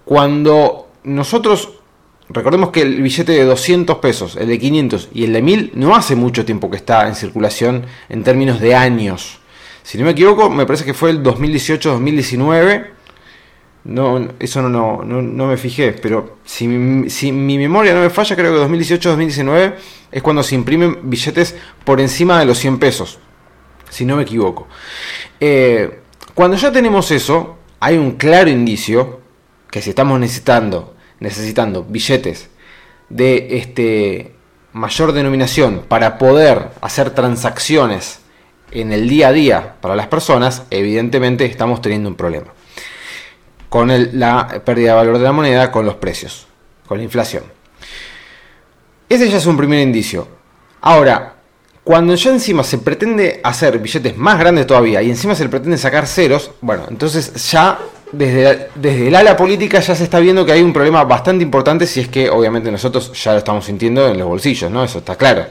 Cuando 0.05 0.87
nosotros, 1.03 1.81
recordemos 2.29 2.71
que 2.71 2.83
el 2.83 3.03
billete 3.03 3.33
de 3.33 3.45
200 3.45 3.99
pesos, 3.99 4.37
el 4.37 4.47
de 4.47 4.61
500 4.61 5.09
y 5.13 5.25
el 5.25 5.33
de 5.33 5.43
1.000 5.43 5.71
no 5.75 5.97
hace 5.97 6.15
mucho 6.15 6.45
tiempo 6.45 6.71
que 6.71 6.77
está 6.77 7.09
en 7.09 7.17
circulación 7.17 7.87
en 8.09 8.23
términos 8.23 8.61
de 8.61 8.77
años. 8.77 9.41
Si 9.83 9.99
no 9.99 10.05
me 10.05 10.13
equivoco, 10.13 10.49
me 10.49 10.65
parece 10.65 10.85
que 10.85 10.95
fue 10.95 11.11
el 11.11 11.25
2018-2019 11.25 13.00
no, 13.85 14.29
eso 14.39 14.61
no, 14.63 15.03
no, 15.03 15.47
me 15.47 15.57
fijé, 15.57 15.93
pero 15.93 16.39
si 16.45 16.69
mi, 16.69 17.09
si 17.09 17.33
mi 17.33 17.57
memoria 17.57 17.95
no 17.95 18.01
me 18.01 18.11
falla, 18.11 18.37
creo 18.37 18.53
que 18.53 18.75
2018-2019 18.75 19.75
es 20.13 20.23
cuando 20.23 20.43
se 20.43 20.55
imprimen 20.55 20.99
billetes 21.09 21.57
por 21.85 22.01
encima 22.01 22.39
de 22.39 22.45
los 22.45 22.59
100 22.59 22.79
pesos, 22.79 23.19
si 23.89 24.05
no 24.05 24.17
me 24.17 24.25
equivoco. 24.25 24.69
Eh, 25.41 26.01
cuando 26.35 26.59
ya 26.59 26.71
tenemos 26.71 27.11
eso, 27.11 27.57
hay 27.81 27.97
un 27.97 28.13
claro 28.13 28.51
indicio 28.51 29.21
que 29.71 29.81
si 29.81 29.91
estamos 29.91 30.21
necesitando, 30.21 30.95
necesitando 31.19 31.83
billetes 31.85 32.51
de 33.09 33.57
este 33.57 34.35
mayor 34.73 35.13
denominación 35.13 35.85
para 35.89 36.19
poder 36.19 36.69
hacer 36.83 37.11
transacciones 37.11 38.21
en 38.73 38.93
el 38.93 39.09
día 39.09 39.29
a 39.29 39.33
día 39.33 39.77
para 39.81 39.97
las 39.97 40.07
personas, 40.09 40.65
evidentemente 40.71 41.47
estamos 41.47 41.81
teniendo 41.81 42.11
un 42.11 42.15
problema 42.15 42.53
con 43.71 44.19
la 44.19 44.63
pérdida 44.65 44.91
de 44.91 44.97
valor 44.97 45.19
de 45.19 45.25
la 45.25 45.33
moneda, 45.33 45.71
con 45.71 45.87
los 45.87 45.95
precios, 45.95 46.47
con 46.87 46.99
la 46.99 47.05
inflación. 47.05 47.45
Ese 49.09 49.31
ya 49.31 49.39
es 49.39 49.47
un 49.47 49.57
primer 49.57 49.81
indicio. 49.81 50.29
Ahora, 50.83 51.37
cuando 51.85 52.15
ya 52.15 52.31
encima 52.31 52.63
se 52.65 52.79
pretende 52.79 53.41
hacer 53.43 53.79
billetes 53.79 54.17
más 54.17 54.39
grandes 54.39 54.67
todavía 54.67 55.01
y 55.03 55.09
encima 55.09 55.35
se 55.35 55.49
pretende 55.49 55.79
sacar 55.79 56.07
ceros, 56.07 56.51
bueno, 56.61 56.85
entonces 56.91 57.33
ya 57.51 57.79
desde, 58.13 58.71
desde 58.75 59.09
el 59.09 59.15
ala 59.15 59.37
política 59.37 59.79
ya 59.79 59.95
se 59.95 60.05
está 60.05 60.19
viendo 60.19 60.45
que 60.45 60.53
hay 60.53 60.63
un 60.63 60.73
problema 60.73 61.05
bastante 61.05 61.45
importante 61.45 61.87
si 61.87 62.01
es 62.01 62.09
que 62.09 62.29
obviamente 62.29 62.71
nosotros 62.73 63.13
ya 63.23 63.33
lo 63.33 63.39
estamos 63.39 63.65
sintiendo 63.65 64.09
en 64.09 64.19
los 64.19 64.27
bolsillos, 64.27 64.71
¿no? 64.71 64.83
Eso 64.83 64.99
está 64.99 65.17
claro. 65.17 65.47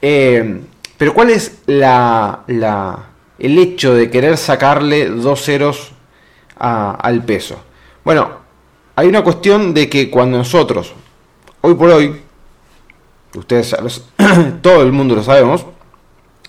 Eh, 0.00 0.60
pero 0.96 1.12
¿cuál 1.12 1.30
es 1.30 1.58
la, 1.66 2.44
la, 2.46 3.06
el 3.38 3.58
hecho 3.58 3.94
de 3.94 4.10
querer 4.10 4.36
sacarle 4.36 5.08
dos 5.08 5.42
ceros 5.42 5.91
al 6.62 7.24
peso. 7.24 7.56
Bueno, 8.04 8.28
hay 8.94 9.08
una 9.08 9.22
cuestión 9.22 9.74
de 9.74 9.88
que 9.88 10.08
cuando 10.10 10.38
nosotros, 10.38 10.92
hoy 11.60 11.74
por 11.74 11.90
hoy, 11.90 12.22
ustedes, 13.34 13.74
todo 14.62 14.82
el 14.82 14.92
mundo 14.92 15.16
lo 15.16 15.22
sabemos, 15.22 15.66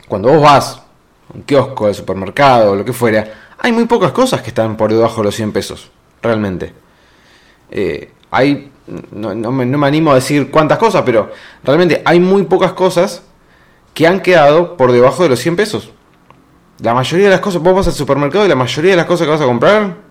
cuando 0.07 0.29
vos 0.29 0.41
vas 0.41 0.77
a 0.77 0.83
un 1.33 1.43
kiosco, 1.43 1.87
al 1.87 1.95
supermercado, 1.95 2.75
lo 2.75 2.85
que 2.85 2.93
fuera, 2.93 3.25
hay 3.57 3.71
muy 3.71 3.85
pocas 3.85 4.11
cosas 4.11 4.41
que 4.41 4.49
están 4.49 4.77
por 4.77 4.91
debajo 4.91 5.17
de 5.17 5.23
los 5.23 5.35
100 5.35 5.51
pesos, 5.51 5.89
realmente. 6.21 6.73
Eh, 7.71 8.11
hay, 8.29 8.71
no, 9.11 9.33
me, 9.51 9.65
no, 9.65 9.77
me, 9.79 9.87
animo 9.87 10.11
a 10.11 10.15
decir 10.15 10.51
cuántas 10.51 10.77
cosas, 10.77 11.01
pero 11.03 11.31
realmente 11.63 12.03
hay 12.05 12.19
muy 12.19 12.43
pocas 12.43 12.73
cosas 12.73 13.23
que 13.93 14.05
han 14.05 14.21
quedado 14.21 14.77
por 14.77 14.91
debajo 14.91 15.23
de 15.23 15.29
los 15.29 15.39
100 15.39 15.55
pesos. 15.55 15.91
La 16.79 16.93
mayoría 16.93 17.25
de 17.25 17.31
las 17.31 17.39
cosas, 17.39 17.61
vos 17.61 17.73
vas 17.73 17.87
al 17.87 17.93
supermercado 17.93 18.45
y 18.45 18.49
la 18.49 18.55
mayoría 18.55 18.91
de 18.91 18.97
las 18.97 19.05
cosas 19.05 19.25
que 19.25 19.31
vas 19.31 19.41
a 19.41 19.45
comprar, 19.45 20.02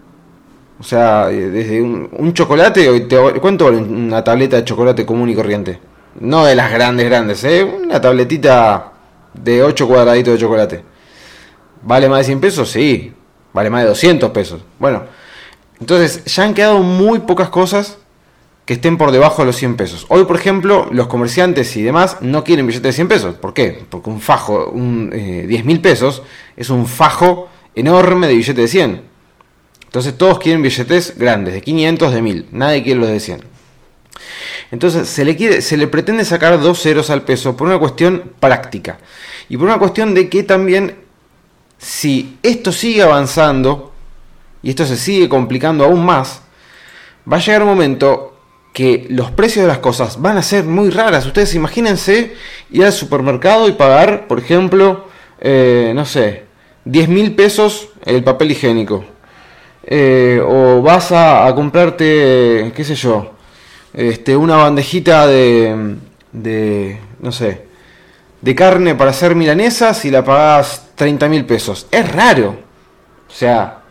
o 0.82 0.84
sea, 0.84 1.30
eh, 1.30 1.48
desde 1.48 1.80
un, 1.80 2.34
chocolate, 2.34 3.06
¿cuánto 3.40 3.66
vale 3.66 3.76
una 3.76 4.24
tableta 4.24 4.56
de 4.56 4.64
chocolate 4.64 5.06
común 5.06 5.28
y 5.28 5.34
corriente? 5.36 5.78
No 6.18 6.44
de 6.44 6.56
las 6.56 6.72
grandes, 6.72 7.06
grandes, 7.06 7.44
¿eh? 7.44 7.62
Una 7.62 8.00
tabletita 8.00 8.90
de 9.32 9.62
8 9.62 9.86
cuadraditos 9.86 10.34
de 10.34 10.40
chocolate. 10.40 10.84
¿Vale 11.82 12.08
más 12.08 12.18
de 12.18 12.24
100 12.24 12.40
pesos? 12.40 12.68
Sí. 12.68 13.12
Vale 13.52 13.70
más 13.70 13.82
de 13.82 13.90
200 13.90 14.32
pesos. 14.32 14.64
Bueno, 14.80 15.04
entonces 15.78 16.24
ya 16.24 16.42
han 16.42 16.52
quedado 16.52 16.80
muy 16.80 17.20
pocas 17.20 17.48
cosas 17.48 17.98
que 18.64 18.72
estén 18.74 18.98
por 18.98 19.12
debajo 19.12 19.42
de 19.42 19.46
los 19.46 19.56
100 19.56 19.76
pesos. 19.76 20.06
Hoy, 20.08 20.24
por 20.24 20.34
ejemplo, 20.34 20.88
los 20.90 21.06
comerciantes 21.06 21.76
y 21.76 21.82
demás 21.82 22.16
no 22.22 22.42
quieren 22.42 22.66
billetes 22.66 22.82
de 22.82 22.92
100 22.92 23.06
pesos. 23.06 23.34
¿Por 23.36 23.54
qué? 23.54 23.84
Porque 23.88 24.10
un 24.10 24.20
fajo, 24.20 24.68
un, 24.70 25.10
eh, 25.12 25.44
10 25.46 25.64
mil 25.64 25.80
pesos, 25.80 26.24
es 26.56 26.70
un 26.70 26.86
fajo 26.86 27.48
enorme 27.72 28.26
de 28.26 28.34
billetes 28.34 28.56
de 28.56 28.66
100. 28.66 29.11
Entonces 29.92 30.16
todos 30.16 30.38
quieren 30.38 30.62
billetes 30.62 31.18
grandes, 31.18 31.52
de 31.52 31.60
500, 31.60 32.14
de 32.14 32.22
1000. 32.22 32.46
Nadie 32.50 32.82
quiere 32.82 32.98
los 32.98 33.10
de 33.10 33.20
100. 33.20 33.44
Entonces 34.70 35.06
se 35.06 35.22
le, 35.22 35.36
quiere, 35.36 35.60
se 35.60 35.76
le 35.76 35.86
pretende 35.86 36.24
sacar 36.24 36.58
dos 36.62 36.80
ceros 36.80 37.10
al 37.10 37.26
peso 37.26 37.58
por 37.58 37.68
una 37.68 37.78
cuestión 37.78 38.32
práctica. 38.40 38.96
Y 39.50 39.58
por 39.58 39.66
una 39.66 39.78
cuestión 39.78 40.14
de 40.14 40.30
que 40.30 40.44
también 40.44 40.96
si 41.76 42.38
esto 42.42 42.72
sigue 42.72 43.02
avanzando 43.02 43.92
y 44.62 44.70
esto 44.70 44.86
se 44.86 44.96
sigue 44.96 45.28
complicando 45.28 45.84
aún 45.84 46.06
más, 46.06 46.40
va 47.30 47.36
a 47.36 47.40
llegar 47.40 47.60
un 47.60 47.68
momento 47.68 48.34
que 48.72 49.06
los 49.10 49.30
precios 49.32 49.64
de 49.64 49.68
las 49.68 49.80
cosas 49.80 50.22
van 50.22 50.38
a 50.38 50.42
ser 50.42 50.64
muy 50.64 50.88
raras. 50.88 51.26
Ustedes 51.26 51.54
imagínense 51.54 52.34
ir 52.70 52.84
al 52.86 52.94
supermercado 52.94 53.68
y 53.68 53.72
pagar, 53.72 54.26
por 54.26 54.38
ejemplo, 54.38 55.08
eh, 55.38 55.92
no 55.94 56.06
sé, 56.06 56.44
10 56.86 57.10
mil 57.10 57.34
pesos 57.34 57.90
el 58.06 58.24
papel 58.24 58.52
higiénico. 58.52 59.11
Eh, 59.84 60.40
o 60.44 60.80
vas 60.80 61.10
a, 61.12 61.52
comprarte, 61.54 62.72
qué 62.74 62.84
sé 62.84 62.94
yo, 62.94 63.32
este, 63.92 64.36
una 64.36 64.56
bandejita 64.56 65.26
de, 65.26 65.96
de, 66.32 67.00
no 67.20 67.32
sé, 67.32 67.66
de 68.40 68.54
carne 68.54 68.94
para 68.94 69.10
hacer 69.10 69.34
milanesas 69.34 70.04
y 70.04 70.10
la 70.10 70.24
pagas 70.24 70.90
30 70.94 71.28
mil 71.28 71.44
pesos. 71.44 71.86
Es 71.90 72.12
raro. 72.12 72.56
O 73.28 73.34
sea, 73.34 73.82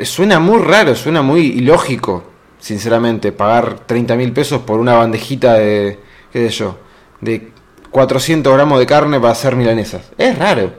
suena 0.00 0.38
muy 0.38 0.62
raro, 0.62 0.94
suena 0.94 1.22
muy 1.22 1.46
ilógico, 1.46 2.24
sinceramente, 2.58 3.32
pagar 3.32 3.80
30 3.86 4.16
mil 4.16 4.32
pesos 4.32 4.62
por 4.62 4.78
una 4.78 4.94
bandejita 4.94 5.54
de, 5.54 5.98
qué 6.32 6.48
sé 6.48 6.56
yo, 6.56 6.78
de 7.20 7.50
400 7.90 8.52
gramos 8.52 8.78
de 8.78 8.86
carne 8.86 9.18
para 9.18 9.32
hacer 9.32 9.56
milanesas. 9.56 10.10
Es 10.16 10.38
raro, 10.38 10.72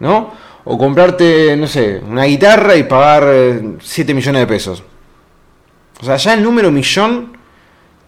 ¿no? 0.00 0.32
O 0.64 0.78
comprarte, 0.78 1.56
no 1.56 1.66
sé, 1.66 2.00
una 2.06 2.24
guitarra 2.24 2.76
y 2.76 2.84
pagar 2.84 3.24
7 3.80 4.12
eh, 4.12 4.14
millones 4.14 4.40
de 4.40 4.46
pesos. 4.46 4.82
O 6.00 6.04
sea, 6.04 6.16
ya 6.16 6.34
el 6.34 6.42
número 6.42 6.70
millón, 6.70 7.36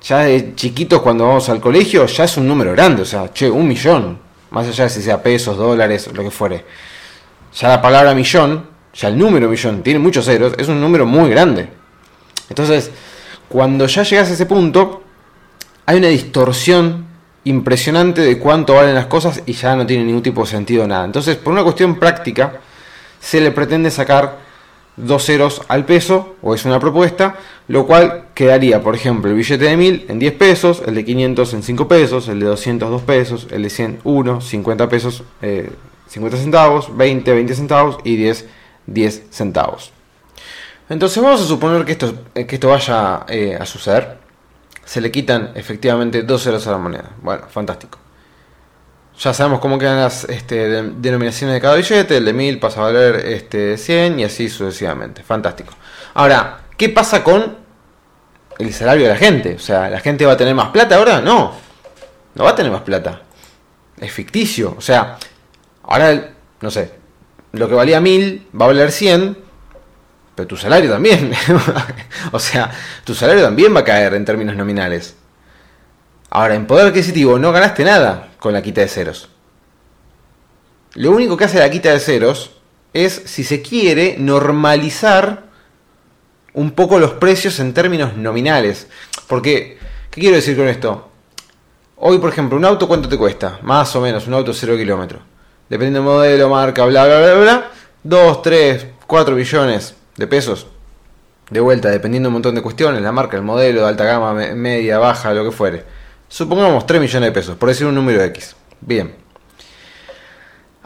ya 0.03 0.21
de 0.21 0.55
chiquitos 0.55 1.03
cuando 1.03 1.27
vamos 1.27 1.49
al 1.49 1.61
colegio, 1.61 2.07
ya 2.07 2.25
es 2.25 2.37
un 2.37 2.47
número 2.47 2.73
grande. 2.73 3.03
O 3.03 3.05
sea, 3.05 3.33
che, 3.33 3.51
un 3.51 3.67
millón. 3.67 4.19
Más 4.51 4.69
allá 4.69 4.85
de 4.85 4.91
si 4.91 5.03
sea 5.03 5.21
pesos, 5.21 5.57
dólares, 5.57 6.09
lo 6.13 6.23
que 6.23 6.31
fuere. 6.31 6.65
Ya 7.55 7.69
la 7.69 7.83
palabra 7.83 8.15
millón, 8.15 8.67
ya 8.95 9.09
el 9.09 9.19
número 9.19 9.49
millón, 9.49 9.83
tiene 9.83 9.99
muchos 9.99 10.25
ceros, 10.25 10.55
es 10.57 10.69
un 10.69 10.81
número 10.81 11.07
muy 11.07 11.31
grande. 11.31 11.69
Entonces, 12.49 12.91
cuando 13.49 13.87
ya 13.87 14.03
llegas 14.05 14.31
a 14.31 14.35
ese 14.35 14.47
punto, 14.47 15.03
hay 15.87 15.99
una 15.99 16.09
distorsión 16.09 17.07
impresionante 17.45 18.23
de 18.23 18.39
cuánto 18.39 18.75
valen 18.75 18.95
las 18.95 19.07
cosas 19.07 19.43
y 19.47 19.53
ya 19.53 19.77
no 19.77 19.87
tiene 19.87 20.05
ningún 20.05 20.23
tipo 20.23 20.43
de 20.43 20.49
sentido 20.49 20.87
nada. 20.87 21.05
Entonces, 21.05 21.37
por 21.37 21.53
una 21.53 21.63
cuestión 21.63 21.99
práctica, 21.99 22.61
se 23.21 23.41
le 23.41 23.51
pretende 23.51 23.91
sacar 23.91 24.39
dos 24.97 25.25
ceros 25.25 25.63
al 25.69 25.85
peso, 25.85 26.37
o 26.43 26.55
es 26.55 26.65
una 26.65 26.79
propuesta, 26.79 27.37
lo 27.69 27.87
cual 27.87 28.27
quedaría, 28.35 28.83
por 28.83 28.95
ejemplo, 28.95 29.31
el 29.31 29.37
billete 29.37 29.65
de 29.65 29.77
1000 29.77 30.07
en 30.09 30.19
10 30.19 30.35
pesos, 30.35 30.83
el 30.87 30.95
de 30.95 31.05
500 31.05 31.55
en 31.55 31.63
5 31.63 31.89
pesos, 31.89 32.29
el 32.29 32.41
de 32.41 32.47
200 32.47 32.91
2 32.91 33.03
pesos, 33.03 33.49
el 33.51 33.63
de 33.63 33.71
100 33.71 34.01
1, 34.05 34.41
50 34.41 34.89
pesos, 34.89 35.25
50 35.41 36.37
eh, 36.37 36.41
centavos, 36.41 36.97
20 36.97 37.33
20 37.33 37.55
centavos 37.55 37.99
y 38.05 38.17
10 38.17 38.47
10 38.87 39.23
centavos. 39.31 39.93
Entonces 40.89 41.23
vamos 41.23 41.41
a 41.41 41.45
suponer 41.45 41.85
que 41.85 41.93
esto, 41.93 42.15
que 42.35 42.55
esto 42.55 42.69
vaya 42.69 43.25
eh, 43.29 43.57
a 43.59 43.65
suceder 43.65 44.24
se 44.85 45.01
le 45.01 45.11
quitan 45.11 45.53
efectivamente 45.55 46.23
dos 46.23 46.43
ceros 46.43 46.67
a 46.67 46.73
la 46.73 46.79
moneda. 46.79 47.11
Bueno, 47.23 47.47
fantástico. 47.49 47.99
Ya 49.19 49.33
sabemos 49.33 49.61
cómo 49.61 49.79
quedan 49.79 50.01
las 50.01 50.25
este, 50.25 50.83
denominaciones 50.83 51.55
de 51.55 51.61
cada 51.61 51.77
billete. 51.77 52.17
El 52.17 52.25
de 52.25 52.33
1000 52.33 52.59
pasa 52.59 52.81
a 52.81 52.85
valer 52.85 53.17
este, 53.27 53.77
100 53.77 54.21
y 54.21 54.25
así 54.25 54.49
sucesivamente. 54.49 55.23
Fantástico. 55.23 55.73
Ahora, 56.15 56.63
¿qué 56.77 56.89
pasa 56.89 57.23
con 57.23 57.57
el 58.59 58.75
salario 58.75 59.05
de 59.05 59.11
la 59.11 59.17
gente? 59.17 59.55
O 59.55 59.59
sea, 59.61 59.89
¿la 59.89 60.01
gente 60.01 60.27
va 60.27 60.33
a 60.33 60.37
tener 60.37 60.55
más 60.55 60.69
plata 60.71 60.97
ahora? 60.97 61.21
No. 61.21 61.55
No 62.35 62.45
va 62.45 62.51
a 62.51 62.55
tener 62.55 62.73
más 62.73 62.83
plata. 62.83 63.23
Es 64.01 64.13
ficticio. 64.13 64.75
O 64.77 64.81
sea, 64.81 65.17
ahora, 65.85 66.33
no 66.61 66.71
sé, 66.71 66.91
lo 67.53 67.69
que 67.69 67.75
valía 67.75 68.01
1000 68.01 68.49
va 68.61 68.65
a 68.65 68.69
valer 68.69 68.91
100 68.91 69.44
pero 70.35 70.47
tu 70.47 70.57
salario 70.57 70.91
también. 70.91 71.33
o 72.33 72.39
sea, 72.39 72.71
tu 73.05 73.15
salario 73.15 73.43
también 73.43 73.75
va 73.75 73.81
a 73.81 73.85
caer 73.85 74.15
en 74.15 74.25
términos 74.25 74.57
nominales. 74.57 75.17
Ahora, 76.31 76.55
en 76.55 76.67
poder 76.67 76.89
adquisitivo 76.89 77.39
no 77.39 77.53
ganaste 77.53 77.85
nada 77.85 78.31
con 78.39 78.53
la 78.53 78.63
quita 78.63 78.81
de 78.81 78.89
ceros. 78.89 79.29
Lo 80.95 81.13
único 81.13 81.37
que 81.37 81.45
hace 81.45 81.59
la 81.59 81.71
quita 81.71 81.93
de 81.93 82.01
ceros 82.01 82.53
es, 82.93 83.23
si 83.27 83.45
se 83.45 83.63
quiere, 83.63 84.17
normalizar 84.19 85.45
un 86.53 86.73
poco 86.73 86.99
los 86.99 87.13
precios 87.13 87.59
en 87.61 87.75
términos 87.75 88.17
nominales. 88.17 88.89
Porque, 89.29 89.79
¿qué 90.11 90.21
quiero 90.21 90.37
decir 90.37 90.57
con 90.57 90.69
esto? 90.69 91.11
Hoy, 91.97 92.19
por 92.19 92.31
ejemplo, 92.31 92.59
un 92.59 92.65
auto, 92.65 92.89
¿cuánto 92.89 93.09
te 93.09 93.17
cuesta? 93.17 93.59
Más 93.63 93.95
o 93.95 94.01
menos, 94.01 94.27
un 94.27 94.35
auto 94.35 94.53
0 94.53 94.77
kilómetros. 94.77 95.23
Dependiendo 95.69 96.01
del 96.01 96.17
modelo, 96.17 96.49
marca, 96.49 96.85
bla, 96.85 97.07
bla, 97.07 97.21
bla, 97.21 97.35
bla. 97.35 97.71
2, 98.03 98.43
3, 98.43 98.87
4 99.07 99.35
billones 99.35 99.95
de 100.17 100.27
pesos. 100.27 100.67
De 101.51 101.61
vuelta, 101.61 101.91
dependiendo 101.91 102.27
de 102.27 102.31
un 102.31 102.35
montón 102.35 102.55
de 102.55 102.63
cuestiones, 102.63 103.03
la 103.03 103.13
marca, 103.13 103.37
el 103.37 103.43
modelo, 103.43 103.83
de 103.83 103.89
alta 103.89 104.05
gama, 104.05 104.33
media, 104.33 104.99
baja, 104.99 105.35
lo 105.35 105.45
que 105.45 105.51
fuere. 105.51 105.85
Supongamos 106.29 106.87
3 106.87 107.01
millones 107.01 107.29
de 107.29 107.33
pesos, 107.33 107.57
por 107.57 107.69
decir 107.69 107.87
un 107.87 107.95
número 107.95 108.23
X. 108.25 108.57
Bien. 108.81 109.15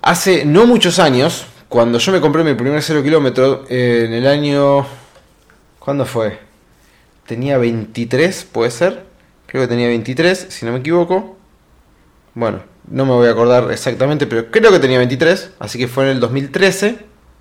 Hace 0.02 0.44
no 0.44 0.66
muchos 0.66 0.98
años, 0.98 1.46
cuando 1.68 1.98
yo 1.98 2.12
me 2.12 2.20
compré 2.20 2.42
mi 2.42 2.54
primer 2.54 2.82
0 2.82 3.02
kilómetro, 3.02 3.64
en 3.68 4.12
el 4.12 4.26
año... 4.26 4.86
¿Cuándo 5.78 6.04
fue? 6.04 6.38
Tenía 7.26 7.56
23, 7.56 8.44
puede 8.50 8.70
ser. 8.70 9.04
Creo 9.46 9.62
que 9.62 9.68
tenía 9.68 9.88
23, 9.88 10.46
si 10.50 10.66
no 10.66 10.72
me 10.72 10.78
equivoco. 10.78 11.38
Bueno, 12.34 12.62
no 12.90 13.06
me 13.06 13.12
voy 13.12 13.28
a 13.28 13.30
acordar 13.30 13.70
exactamente, 13.70 14.26
pero 14.26 14.50
creo 14.50 14.70
que 14.70 14.78
tenía 14.78 14.98
23, 14.98 15.52
así 15.58 15.78
que 15.78 15.88
fue 15.88 16.04
en 16.04 16.10
el 16.10 16.20
2013 16.20 16.98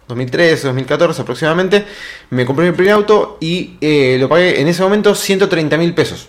2013, 0.08 0.68
2014 0.68 1.22
aproximadamente, 1.22 1.86
me 2.30 2.46
compré 2.46 2.66
mi 2.66 2.76
primer 2.76 2.94
auto 2.94 3.38
y 3.42 3.78
eh, 3.82 4.18
lo 4.20 4.30
pagué 4.30 4.62
en 4.62 4.68
ese 4.68 4.82
momento 4.82 5.14
130 5.14 5.78
mil 5.78 5.94
pesos. 5.94 6.28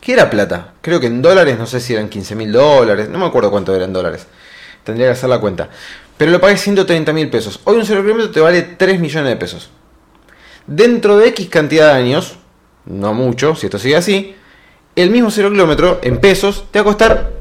¿Qué 0.00 0.14
era 0.14 0.28
plata? 0.28 0.74
Creo 0.80 0.98
que 0.98 1.06
en 1.06 1.22
dólares, 1.22 1.56
no 1.58 1.66
sé 1.66 1.78
si 1.78 1.92
eran 1.92 2.08
15 2.08 2.34
mil 2.34 2.50
dólares, 2.50 3.08
no 3.08 3.18
me 3.18 3.26
acuerdo 3.26 3.52
cuánto 3.52 3.74
eran 3.74 3.92
dólares. 3.92 4.26
Tendría 4.82 5.06
que 5.06 5.12
hacer 5.12 5.28
la 5.28 5.38
cuenta. 5.38 5.68
Pero 6.16 6.32
lo 6.32 6.40
pagué 6.40 6.56
130 6.56 7.12
mil 7.12 7.30
pesos. 7.30 7.60
Hoy 7.64 7.76
un 7.76 7.86
0 7.86 8.02
kilómetro 8.02 8.30
te 8.32 8.40
vale 8.40 8.62
3 8.62 8.98
millones 8.98 9.30
de 9.30 9.36
pesos. 9.36 9.70
Dentro 10.66 11.18
de 11.18 11.28
X 11.28 11.48
cantidad 11.48 11.94
de 11.94 12.00
años, 12.00 12.36
no 12.84 13.14
mucho, 13.14 13.54
si 13.54 13.66
esto 13.66 13.78
sigue 13.78 13.96
así, 13.96 14.34
el 14.96 15.10
mismo 15.10 15.30
0 15.30 15.50
kilómetro 15.50 16.00
en 16.02 16.18
pesos 16.18 16.64
te 16.70 16.80
va 16.80 16.82
a 16.82 16.84
costar 16.84 17.32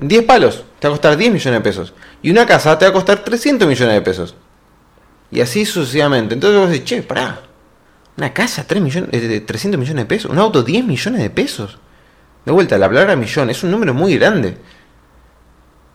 10 0.00 0.24
palos, 0.24 0.64
te 0.78 0.88
va 0.88 0.94
a 0.94 0.96
costar 0.96 1.16
10 1.16 1.32
millones 1.32 1.60
de 1.60 1.64
pesos. 1.64 1.94
Y 2.22 2.30
una 2.30 2.46
casa 2.46 2.78
te 2.78 2.86
va 2.86 2.90
a 2.90 2.94
costar 2.94 3.24
300 3.24 3.68
millones 3.68 3.94
de 3.94 4.00
pesos. 4.00 4.34
Y 5.30 5.40
así 5.40 5.64
sucesivamente. 5.64 6.34
Entonces 6.34 6.60
vos 6.60 6.70
decís, 6.70 6.84
che, 6.84 7.02
pará. 7.02 7.42
Una 8.16 8.32
casa, 8.32 8.66
3 8.66 8.82
millones, 8.82 9.10
300 9.10 9.64
eh, 9.74 9.76
millones 9.76 10.04
de 10.04 10.06
pesos. 10.06 10.30
Un 10.30 10.38
auto, 10.38 10.62
10 10.62 10.84
millones 10.84 11.20
de 11.20 11.30
pesos. 11.30 11.78
De 12.44 12.52
vuelta, 12.52 12.78
la 12.78 12.88
palabra 12.88 13.16
millón 13.16 13.50
es 13.50 13.62
un 13.62 13.70
número 13.70 13.92
muy 13.92 14.16
grande. 14.16 14.56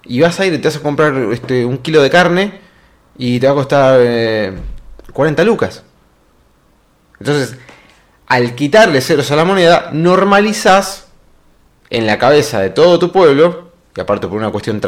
Y 0.04 0.20
vas 0.20 0.40
a 0.40 0.46
ir 0.46 0.54
y 0.54 0.58
te 0.58 0.68
vas 0.68 0.78
a 0.78 0.82
comprar 0.82 1.16
este, 1.32 1.66
un 1.66 1.78
kilo 1.78 2.02
de 2.02 2.10
carne 2.10 2.60
y 3.18 3.40
te 3.40 3.48
va 3.48 3.54
a 3.54 3.56
costar 3.56 4.00
40 5.14 5.42
eh, 5.42 5.46
lucas. 5.46 5.84
Entonces, 7.20 7.56
al 8.28 8.56
quitarle 8.56 9.00
ceros 9.02 9.32
a 9.32 9.36
la 9.36 9.46
moneda, 9.46 9.90
normalizás 9.94 11.08
en 11.90 12.06
la 12.06 12.18
cabeza 12.18 12.60
de 12.60 12.70
todo 12.70 12.98
tu 12.98 13.12
pueblo, 13.12 13.72
y 13.96 14.02
aparte 14.02 14.28
por 14.28 14.38
una 14.38 14.52
cuestión 14.52 14.82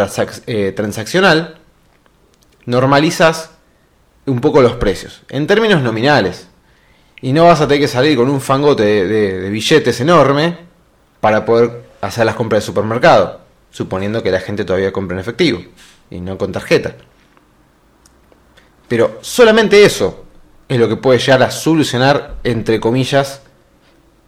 eh, 0.47 0.73
transaccional, 0.75 1.59
normalizas 2.65 3.51
un 4.25 4.39
poco 4.39 4.61
los 4.61 4.75
precios, 4.75 5.21
en 5.29 5.47
términos 5.47 5.81
nominales. 5.81 6.47
Y 7.21 7.31
no 7.31 7.45
vas 7.45 7.61
a 7.61 7.67
tener 7.67 7.81
que 7.81 7.87
salir 7.87 8.17
con 8.17 8.29
un 8.29 8.41
fangote 8.41 8.83
de, 8.83 9.49
billetes 9.49 10.01
enorme 10.01 10.57
para 11.21 11.45
poder 11.45 11.83
hacer 12.01 12.25
las 12.25 12.35
compras 12.35 12.63
de 12.63 12.65
supermercado, 12.65 13.39
suponiendo 13.71 14.21
que 14.21 14.31
la 14.31 14.41
gente 14.41 14.65
todavía 14.65 14.91
compra 14.91 15.15
en 15.15 15.21
efectivo 15.21 15.61
y 16.09 16.19
no 16.19 16.37
con 16.37 16.51
tarjeta. 16.51 16.95
Pero 18.89 19.19
solamente 19.21 19.85
eso 19.85 20.25
es 20.67 20.77
lo 20.77 20.89
que 20.89 20.97
puede 20.97 21.19
llegar 21.19 21.43
a 21.43 21.51
solucionar, 21.51 22.35
entre 22.43 22.79
comillas, 22.81 23.41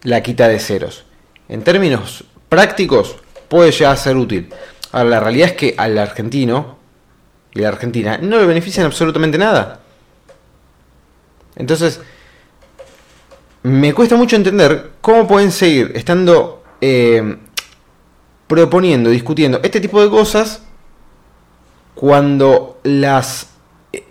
la 0.03 0.23
quita 0.23 0.47
de 0.47 0.59
ceros. 0.59 1.05
En 1.49 1.63
términos 1.63 2.23
prácticos, 2.47 3.17
puede 3.49 3.71
llegar 3.71 3.93
a 3.93 3.97
ser 3.97 4.15
útil. 4.15 4.49
Ahora, 4.91 5.09
la 5.09 5.19
realidad 5.19 5.49
es 5.49 5.55
que 5.55 5.75
al 5.77 5.97
argentino 5.97 6.77
y 7.53 7.59
a 7.59 7.63
la 7.63 7.69
Argentina 7.69 8.17
no 8.21 8.37
le 8.37 8.45
benefician 8.45 8.85
absolutamente 8.85 9.37
nada. 9.37 9.81
Entonces, 11.55 12.01
me 13.63 13.93
cuesta 13.93 14.15
mucho 14.15 14.35
entender 14.35 14.91
cómo 15.01 15.27
pueden 15.27 15.51
seguir 15.51 15.91
estando 15.95 16.63
eh, 16.81 17.37
proponiendo, 18.47 19.09
discutiendo 19.09 19.59
este 19.63 19.81
tipo 19.81 20.01
de 20.01 20.09
cosas 20.09 20.61
cuando 21.95 22.79
las 22.83 23.49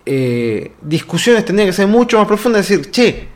eh, 0.07 0.73
discusiones 0.81 1.45
tendrían 1.45 1.69
que 1.69 1.73
ser 1.73 1.87
mucho 1.87 2.19
más 2.19 2.27
profundas. 2.27 2.67
Decir, 2.67 2.91
che, 2.91 3.29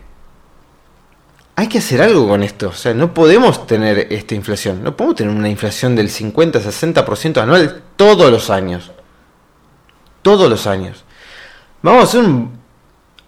hay 1.55 1.69
que 1.69 1.79
hacer 1.79 2.01
algo 2.01 2.27
con 2.27 2.43
esto. 2.43 2.69
O 2.69 2.73
sea, 2.73 2.95
no 2.95 3.13
podemos 3.13 3.67
tener 3.67 4.13
esta 4.13 4.35
inflación. 4.35 4.83
No 4.83 4.97
podemos 4.97 5.17
tener 5.17 5.35
una 5.35 5.49
inflación 5.49 5.95
del 5.95 6.09
50-60% 6.09 7.43
anual 7.43 7.83
todos 7.97 8.31
los 8.31 8.51
años. 8.51 8.91
Todos 10.23 10.49
los 10.49 10.67
años. 10.67 11.05
Vamos 11.83 12.01
a 12.01 12.05
hacer 12.05 12.21
un 12.21 12.59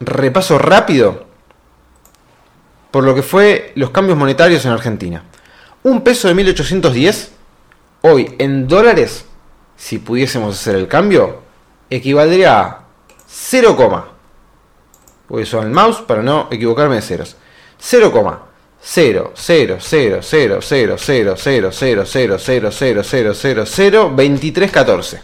repaso 0.01 0.59
rápido 0.59 1.27
por 2.91 3.05
lo 3.05 3.15
que 3.15 3.23
fue 3.23 3.73
los 3.77 3.91
cambios 3.91 4.19
monetarios 4.19 4.65
en 4.65 4.73
Argentina. 4.73 5.23
Un 5.83 6.03
peso 6.03 6.29
de 6.29 6.35
1810, 6.35 7.33
hoy 8.03 8.35
en 8.39 8.67
dólares, 8.67 9.25
si 9.77 9.99
pudiésemos 9.99 10.59
hacer 10.59 10.77
el 10.77 10.89
cambio, 10.89 11.43
equivaldría 11.89 12.61
a 12.61 12.85
0, 13.27 13.77
voy 15.29 15.41
a 15.41 15.45
usar 15.45 15.65
el 15.65 15.71
mouse 15.71 16.03
para 16.03 16.23
no 16.23 16.49
equivocarme 16.51 16.97
de 16.97 17.03
ceros. 17.03 17.37
0, 17.79 18.53
0, 18.83 19.33
0, 19.35 19.79
0, 19.81 20.19
0, 20.23 20.59
0, 20.61 20.61
0, 20.63 20.97
0, 20.99 21.37
0, 21.39 21.71
0, 21.73 22.39
0, 22.39 22.39
0, 22.43 22.73
0, 22.73 23.03
0, 23.05 23.35
0, 23.35 23.65
0, 23.67 24.13
23, 24.15 24.71
14. 24.71 25.23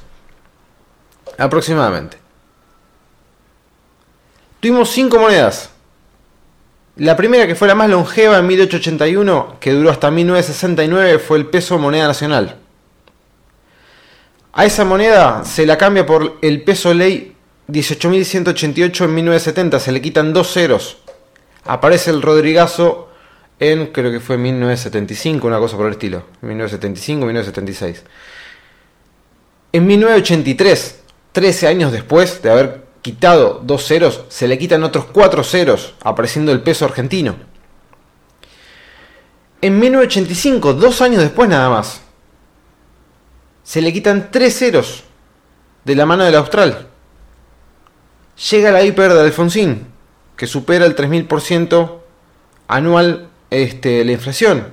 Aproximadamente. 1.39 2.26
Tuvimos 4.67 4.91
5 4.91 5.21
monedas 5.21 5.71
la 6.97 7.15
primera, 7.15 7.47
que 7.47 7.55
fue 7.55 7.69
la 7.69 7.77
más 7.77 7.89
longeva 7.89 8.39
en 8.39 8.49
1881, 8.49 9.59
que 9.61 9.71
duró 9.71 9.91
hasta 9.91 10.11
1969, 10.11 11.21
fue 11.21 11.39
el 11.39 11.47
peso 11.47 11.79
moneda 11.79 12.09
nacional. 12.09 12.57
A 14.53 14.65
esa 14.65 14.85
moneda 14.85 15.45
se 15.45 15.67
la 15.67 15.79
cambia 15.79 16.05
por 16.05 16.39
el 16.43 16.65
peso 16.65 16.93
ley 16.95 17.37
18.188 17.69 19.05
en 19.05 19.15
1970, 19.15 19.79
se 19.79 19.93
le 19.93 20.03
quitan 20.03 20.33
dos 20.33 20.53
ceros. 20.53 20.97
Aparece 21.65 22.11
el 22.11 22.21
Rodrigazo 22.21 23.11
en, 23.61 23.93
creo 23.93 24.11
que 24.11 24.19
fue 24.19 24.37
1975, 24.37 25.47
una 25.47 25.61
cosa 25.61 25.77
por 25.77 25.87
el 25.87 25.93
estilo. 25.93 26.25
1975, 26.41 27.25
1976. 27.25 28.03
En 29.75 29.87
1983, 29.87 31.01
13 31.31 31.69
años 31.69 31.93
después 31.93 32.43
de 32.43 32.51
haber 32.51 32.86
quitado 33.07 33.61
dos 33.63 33.87
ceros, 33.87 34.23
se 34.29 34.49
le 34.49 34.59
quitan 34.59 34.83
otros 34.83 35.05
cuatro 35.05 35.45
ceros, 35.45 35.95
apareciendo 36.03 36.51
el 36.51 36.61
peso 36.61 36.85
argentino. 36.85 37.37
En 39.61 39.79
1985, 39.79 40.75
dos 40.75 41.01
años 41.01 41.23
después 41.23 41.49
nada 41.49 41.71
más, 41.71 42.01
se 43.63 43.81
le 43.81 43.93
quitan 43.93 44.33
tres 44.33 44.59
ceros 44.59 45.05
de 45.85 45.95
la 45.95 46.05
mano 46.05 46.25
del 46.25 46.35
austral. 46.35 46.89
Llega 48.51 48.73
la 48.73 48.83
hiper 48.83 49.15
de 49.15 49.21
Alfonsín, 49.21 49.87
que 50.37 50.49
supera 50.49 50.85
el 50.85 50.97
3000% 50.97 51.99
anual 52.67 53.29
este, 53.51 54.05
la 54.05 54.11
inflación. 54.11 54.67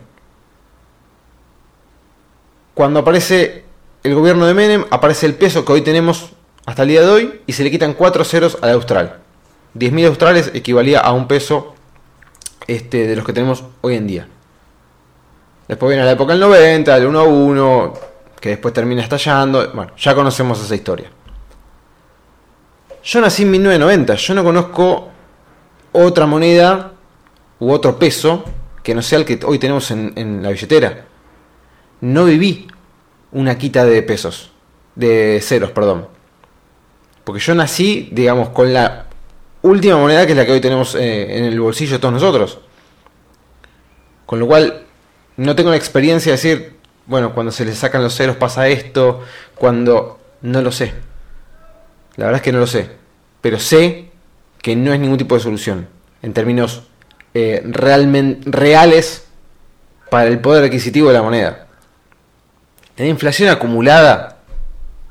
Cuando 2.74 3.02
aparece 3.02 3.64
el 4.02 4.16
gobierno 4.16 4.48
de 4.48 4.56
Menem, 4.56 4.86
aparece 4.90 5.28
el 5.28 5.36
peso 5.36 5.64
que 5.64 5.74
hoy 5.74 5.82
tenemos 5.82 6.32
hasta 6.66 6.84
el 6.84 6.90
día 6.90 7.02
de 7.02 7.08
hoy 7.08 7.42
y 7.46 7.54
se 7.54 7.64
le 7.64 7.72
quitan 7.72 7.94
4 7.94 8.24
ceros 8.24 8.58
al 8.62 8.72
austral. 8.72 9.20
10.000 9.76 10.08
australes 10.08 10.52
equivalía 10.54 11.00
a 11.00 11.12
un 11.12 11.28
peso 11.28 11.74
este, 12.68 13.08
de 13.08 13.16
los 13.16 13.26
que 13.26 13.34
tenemos 13.34 13.64
hoy 13.82 13.96
en 13.96 14.08
día. 14.08 14.28
Después 15.68 15.90
viene 15.90 16.06
la 16.06 16.12
época 16.12 16.34
del 16.34 16.42
90, 16.42 16.96
el 16.96 17.08
1 17.08 17.20
a 17.20 17.24
1, 17.24 17.94
que 18.40 18.50
después 18.50 18.74
termina 18.74 19.02
estallando. 19.02 19.72
Bueno, 19.74 19.92
ya 19.98 20.14
conocemos 20.14 20.62
esa 20.62 20.76
historia. 20.76 21.10
Yo 23.04 23.20
nací 23.20 23.44
en 23.44 23.52
1990, 23.52 24.16
yo 24.16 24.34
no 24.34 24.44
conozco 24.44 25.10
otra 25.92 26.26
moneda 26.26 26.92
u 27.60 27.72
otro 27.72 27.98
peso 28.00 28.46
que 28.82 28.96
no 28.96 29.02
sea 29.02 29.20
el 29.20 29.26
que 29.26 29.40
hoy 29.46 29.60
tenemos 29.60 29.92
en, 29.92 30.14
en 30.16 30.44
la 30.44 30.50
billetera. 30.50 31.06
No 32.02 32.26
viví 32.26 32.68
una 33.32 33.58
quita 33.58 33.86
de 33.86 34.02
pesos, 34.04 34.52
de 34.96 35.40
ceros, 35.42 35.72
perdón. 35.72 36.13
Porque 37.24 37.40
yo 37.40 37.56
nací, 37.56 38.10
digamos, 38.12 38.50
con 38.50 38.74
la 38.74 39.06
última 39.62 39.98
moneda 39.98 40.26
que 40.26 40.34
es 40.34 40.38
la 40.38 40.46
que 40.46 40.52
hoy 40.52 40.62
tenemos 40.62 40.96
eh, 40.96 41.38
en 41.38 41.46
el 41.46 41.60
bolsillo 41.60 42.00
todos 42.00 42.14
nosotros. 42.14 42.60
Con 44.26 44.40
lo 44.40 44.48
cual, 44.48 44.84
no 45.38 45.56
tengo 45.56 45.70
la 45.70 45.78
experiencia 45.78 46.32
de 46.32 46.38
decir, 46.38 46.76
bueno, 47.06 47.34
cuando 47.34 47.52
se 47.52 47.66
le 47.66 47.74
sacan 47.74 48.04
los 48.04 48.16
ceros 48.16 48.36
pasa 48.36 48.68
esto, 48.68 49.22
cuando... 49.56 50.20
No 50.44 50.62
lo 50.62 50.74
sé. 50.74 50.94
La 52.18 52.26
verdad 52.26 52.40
es 52.40 52.44
que 52.44 52.52
no 52.52 52.60
lo 52.60 52.68
sé. 52.68 52.90
Pero 53.40 53.60
sé 53.60 54.12
que 54.62 54.76
no 54.76 54.94
es 54.94 55.00
ningún 55.00 55.18
tipo 55.18 55.36
de 55.36 55.42
solución. 55.42 55.88
En 56.22 56.34
términos 56.34 56.84
eh, 57.34 57.62
realmente 57.66 58.50
reales 58.52 59.26
para 60.10 60.28
el 60.28 60.40
poder 60.40 60.66
adquisitivo 60.66 61.08
de 61.08 61.14
la 61.14 61.24
moneda. 61.24 61.68
La 62.98 63.06
inflación 63.06 63.50
acumulada 63.50 64.33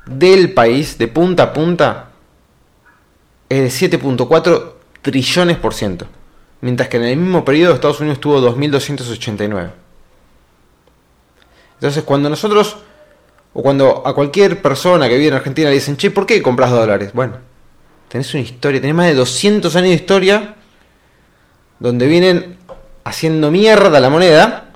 del 0.05 0.53
país 0.53 0.97
de 0.97 1.07
punta 1.07 1.43
a 1.43 1.53
punta 1.53 2.09
es 3.49 3.79
de 3.79 3.97
7.4 3.99 4.73
trillones 5.01 5.57
por 5.57 5.73
ciento, 5.73 6.07
mientras 6.61 6.89
que 6.89 6.97
en 6.97 7.03
el 7.03 7.17
mismo 7.17 7.45
periodo 7.45 7.73
Estados 7.73 7.99
Unidos 7.99 8.19
tuvo 8.19 8.41
2.289. 8.41 9.71
Entonces 11.75 12.03
cuando 12.03 12.29
nosotros, 12.29 12.77
o 13.53 13.61
cuando 13.61 14.03
a 14.05 14.13
cualquier 14.13 14.61
persona 14.61 15.07
que 15.07 15.15
vive 15.15 15.29
en 15.29 15.35
Argentina 15.35 15.69
le 15.69 15.75
dicen, 15.75 15.97
che, 15.97 16.11
¿por 16.11 16.25
qué 16.25 16.41
compras 16.41 16.71
dólares? 16.71 17.11
Bueno, 17.13 17.37
tenés 18.07 18.33
una 18.33 18.43
historia, 18.43 18.81
tenés 18.81 18.95
más 18.95 19.07
de 19.07 19.15
200 19.15 19.75
años 19.75 19.89
de 19.89 19.95
historia 19.95 20.55
donde 21.79 22.07
vienen 22.07 22.57
haciendo 23.03 23.51
mierda 23.51 23.99
la 23.99 24.09
moneda 24.09 24.72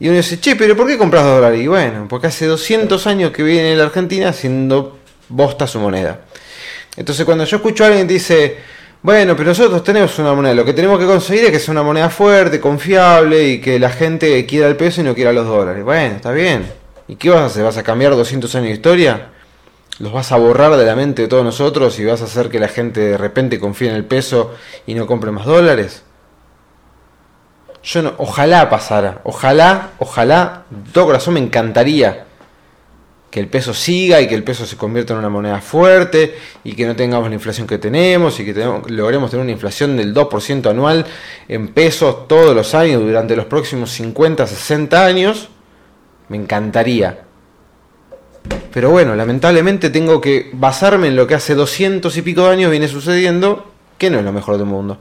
y 0.00 0.08
uno 0.08 0.16
dice, 0.16 0.38
che, 0.38 0.54
pero 0.54 0.76
¿por 0.76 0.86
qué 0.86 0.96
compras 0.96 1.24
dólares? 1.24 1.60
Y 1.60 1.66
bueno, 1.66 2.06
porque 2.08 2.28
hace 2.28 2.46
200 2.46 3.06
años 3.06 3.32
que 3.32 3.42
viene 3.42 3.72
en 3.72 3.78
la 3.78 3.84
Argentina 3.84 4.28
haciendo 4.28 4.98
bosta 5.28 5.66
su 5.66 5.80
moneda. 5.80 6.20
Entonces 6.96 7.24
cuando 7.24 7.44
yo 7.44 7.56
escucho 7.56 7.84
a 7.84 7.88
alguien 7.88 8.06
que 8.06 8.14
dice, 8.14 8.56
bueno, 9.02 9.36
pero 9.36 9.50
nosotros 9.50 9.82
tenemos 9.82 10.18
una 10.18 10.34
moneda, 10.34 10.54
lo 10.54 10.64
que 10.64 10.72
tenemos 10.72 10.98
que 10.98 11.06
conseguir 11.06 11.44
es 11.44 11.50
que 11.50 11.58
sea 11.58 11.72
una 11.72 11.82
moneda 11.82 12.10
fuerte, 12.10 12.60
confiable 12.60 13.48
y 13.48 13.60
que 13.60 13.78
la 13.78 13.90
gente 13.90 14.44
quiera 14.46 14.68
el 14.68 14.76
peso 14.76 15.00
y 15.00 15.04
no 15.04 15.14
quiera 15.14 15.32
los 15.32 15.46
dólares. 15.46 15.84
Bueno, 15.84 16.16
está 16.16 16.32
bien. 16.32 16.66
¿Y 17.08 17.16
qué 17.16 17.30
vas 17.30 17.40
a 17.40 17.46
hacer? 17.46 17.64
¿Vas 17.64 17.76
a 17.76 17.82
cambiar 17.82 18.14
200 18.14 18.54
años 18.54 18.68
de 18.68 18.74
historia? 18.74 19.30
¿Los 19.98 20.12
vas 20.12 20.30
a 20.30 20.36
borrar 20.36 20.76
de 20.76 20.84
la 20.84 20.94
mente 20.94 21.22
de 21.22 21.28
todos 21.28 21.44
nosotros 21.44 21.98
y 21.98 22.04
vas 22.04 22.20
a 22.22 22.24
hacer 22.24 22.50
que 22.50 22.60
la 22.60 22.68
gente 22.68 23.00
de 23.00 23.18
repente 23.18 23.58
confíe 23.58 23.88
en 23.88 23.96
el 23.96 24.04
peso 24.04 24.54
y 24.86 24.94
no 24.94 25.06
compre 25.06 25.32
más 25.32 25.44
dólares? 25.46 26.02
Yo 27.88 28.02
no, 28.02 28.12
ojalá 28.18 28.68
pasara, 28.68 29.22
ojalá, 29.24 29.92
ojalá, 29.98 30.64
de 30.68 30.92
todo 30.92 31.06
corazón 31.06 31.32
me 31.32 31.40
encantaría 31.40 32.26
que 33.30 33.40
el 33.40 33.48
peso 33.48 33.72
siga 33.72 34.20
y 34.20 34.28
que 34.28 34.34
el 34.34 34.44
peso 34.44 34.66
se 34.66 34.76
convierta 34.76 35.14
en 35.14 35.20
una 35.20 35.30
moneda 35.30 35.62
fuerte 35.62 36.36
y 36.64 36.74
que 36.74 36.84
no 36.84 36.94
tengamos 36.94 37.30
la 37.30 37.34
inflación 37.36 37.66
que 37.66 37.78
tenemos 37.78 38.38
y 38.40 38.44
que 38.44 38.52
logremos 38.88 39.30
tener 39.30 39.42
una 39.42 39.52
inflación 39.52 39.96
del 39.96 40.14
2% 40.14 40.68
anual 40.68 41.06
en 41.48 41.68
pesos 41.68 42.28
todos 42.28 42.54
los 42.54 42.74
años 42.74 43.00
durante 43.00 43.34
los 43.34 43.46
próximos 43.46 43.90
50, 43.92 44.46
60 44.46 45.06
años, 45.06 45.48
me 46.28 46.36
encantaría. 46.36 47.20
Pero 48.70 48.90
bueno, 48.90 49.16
lamentablemente 49.16 49.88
tengo 49.88 50.20
que 50.20 50.50
basarme 50.52 51.08
en 51.08 51.16
lo 51.16 51.26
que 51.26 51.36
hace 51.36 51.54
200 51.54 52.14
y 52.14 52.20
pico 52.20 52.42
de 52.42 52.52
años 52.52 52.70
viene 52.70 52.86
sucediendo 52.86 53.67
que 53.98 54.08
no 54.08 54.18
es 54.18 54.24
lo 54.24 54.32
mejor 54.32 54.56
del 54.56 54.66
mundo. 54.66 54.98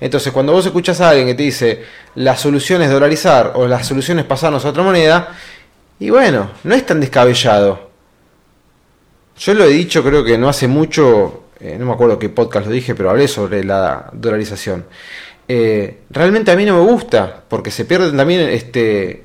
Entonces, 0.00 0.32
cuando 0.32 0.52
vos 0.52 0.66
escuchas 0.66 1.00
a 1.00 1.10
alguien 1.10 1.28
que 1.28 1.34
te 1.34 1.42
dice 1.44 1.84
la 2.16 2.36
solución 2.36 2.82
es 2.82 2.90
dolarizar 2.90 3.52
o 3.54 3.68
la 3.68 3.84
solución 3.84 4.18
es 4.18 4.24
pasarnos 4.24 4.64
a 4.64 4.70
otra 4.70 4.82
moneda, 4.82 5.28
y 6.00 6.10
bueno, 6.10 6.50
no 6.64 6.74
es 6.74 6.86
tan 6.86 7.00
descabellado. 7.00 7.90
Yo 9.38 9.54
lo 9.54 9.64
he 9.64 9.68
dicho, 9.68 10.02
creo 10.02 10.24
que 10.24 10.38
no 10.38 10.48
hace 10.48 10.66
mucho, 10.66 11.44
eh, 11.60 11.76
no 11.78 11.86
me 11.86 11.92
acuerdo 11.92 12.18
qué 12.18 12.28
podcast 12.28 12.66
lo 12.66 12.72
dije, 12.72 12.94
pero 12.94 13.10
hablé 13.10 13.28
sobre 13.28 13.62
la 13.62 14.10
dolarización. 14.12 14.84
Eh, 15.46 16.00
realmente 16.10 16.50
a 16.50 16.56
mí 16.56 16.64
no 16.64 16.74
me 16.74 16.90
gusta, 16.90 17.42
porque 17.48 17.70
se 17.70 17.84
pierde 17.84 18.16
también 18.16 18.40
este. 18.50 19.24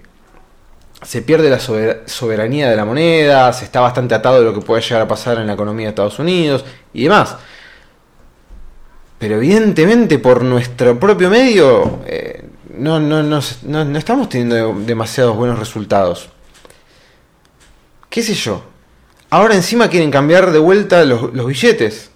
Se 1.01 1.21
pierde 1.21 1.49
la 1.49 1.59
soberanía 1.59 2.69
de 2.69 2.77
la 2.77 2.85
moneda, 2.85 3.51
se 3.51 3.65
está 3.65 3.81
bastante 3.81 4.15
atado 4.15 4.39
de 4.39 4.45
lo 4.45 4.53
que 4.53 4.61
puede 4.61 4.81
llegar 4.81 5.01
a 5.01 5.07
pasar 5.07 5.37
en 5.39 5.47
la 5.47 5.53
economía 5.53 5.87
de 5.87 5.89
Estados 5.89 6.17
Unidos 6.17 6.63
y 6.93 7.03
demás. 7.03 7.35
Pero 9.23 9.37
evidentemente 9.37 10.19
por 10.19 10.43
nuestro 10.43 10.99
propio 10.99 11.29
medio 11.29 12.01
eh, 12.05 12.43
no, 12.77 12.99
no, 12.99 13.23
no, 13.23 13.97
estamos 13.97 14.27
teniendo 14.27 14.73
demasiados 14.85 15.37
buenos 15.37 15.57
resultados. 15.57 16.27
¿Qué 18.09 18.21
sé 18.21 18.33
yo? 18.33 18.61
Ahora 19.29 19.55
encima 19.55 19.87
quieren 19.87 20.11
cambiar 20.11 20.51
de 20.51 20.59
vuelta 20.59 21.05
los, 21.05 21.31
billetes. 21.31 22.11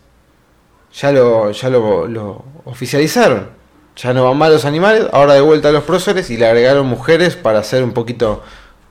Ya 0.95 1.13
lo, 1.13 1.51
ya 1.51 1.69
lo 1.69 2.43
oficializaron 2.65 3.51
ya 3.95 4.13
no 4.13 4.25
van 4.25 4.37
mal 4.37 4.51
los 4.51 4.65
animales, 4.65 5.07
ahora 5.13 5.35
de 5.35 5.39
vuelta 5.39 5.69
a 5.69 5.71
los 5.71 5.85
próceres 5.85 6.29
y 6.29 6.35
le 6.35 6.45
agregaron 6.45 6.87
mujeres 6.87 7.37
para 7.37 7.59
hacer 7.59 7.83
un 7.83 7.93
poquito, 7.93 8.43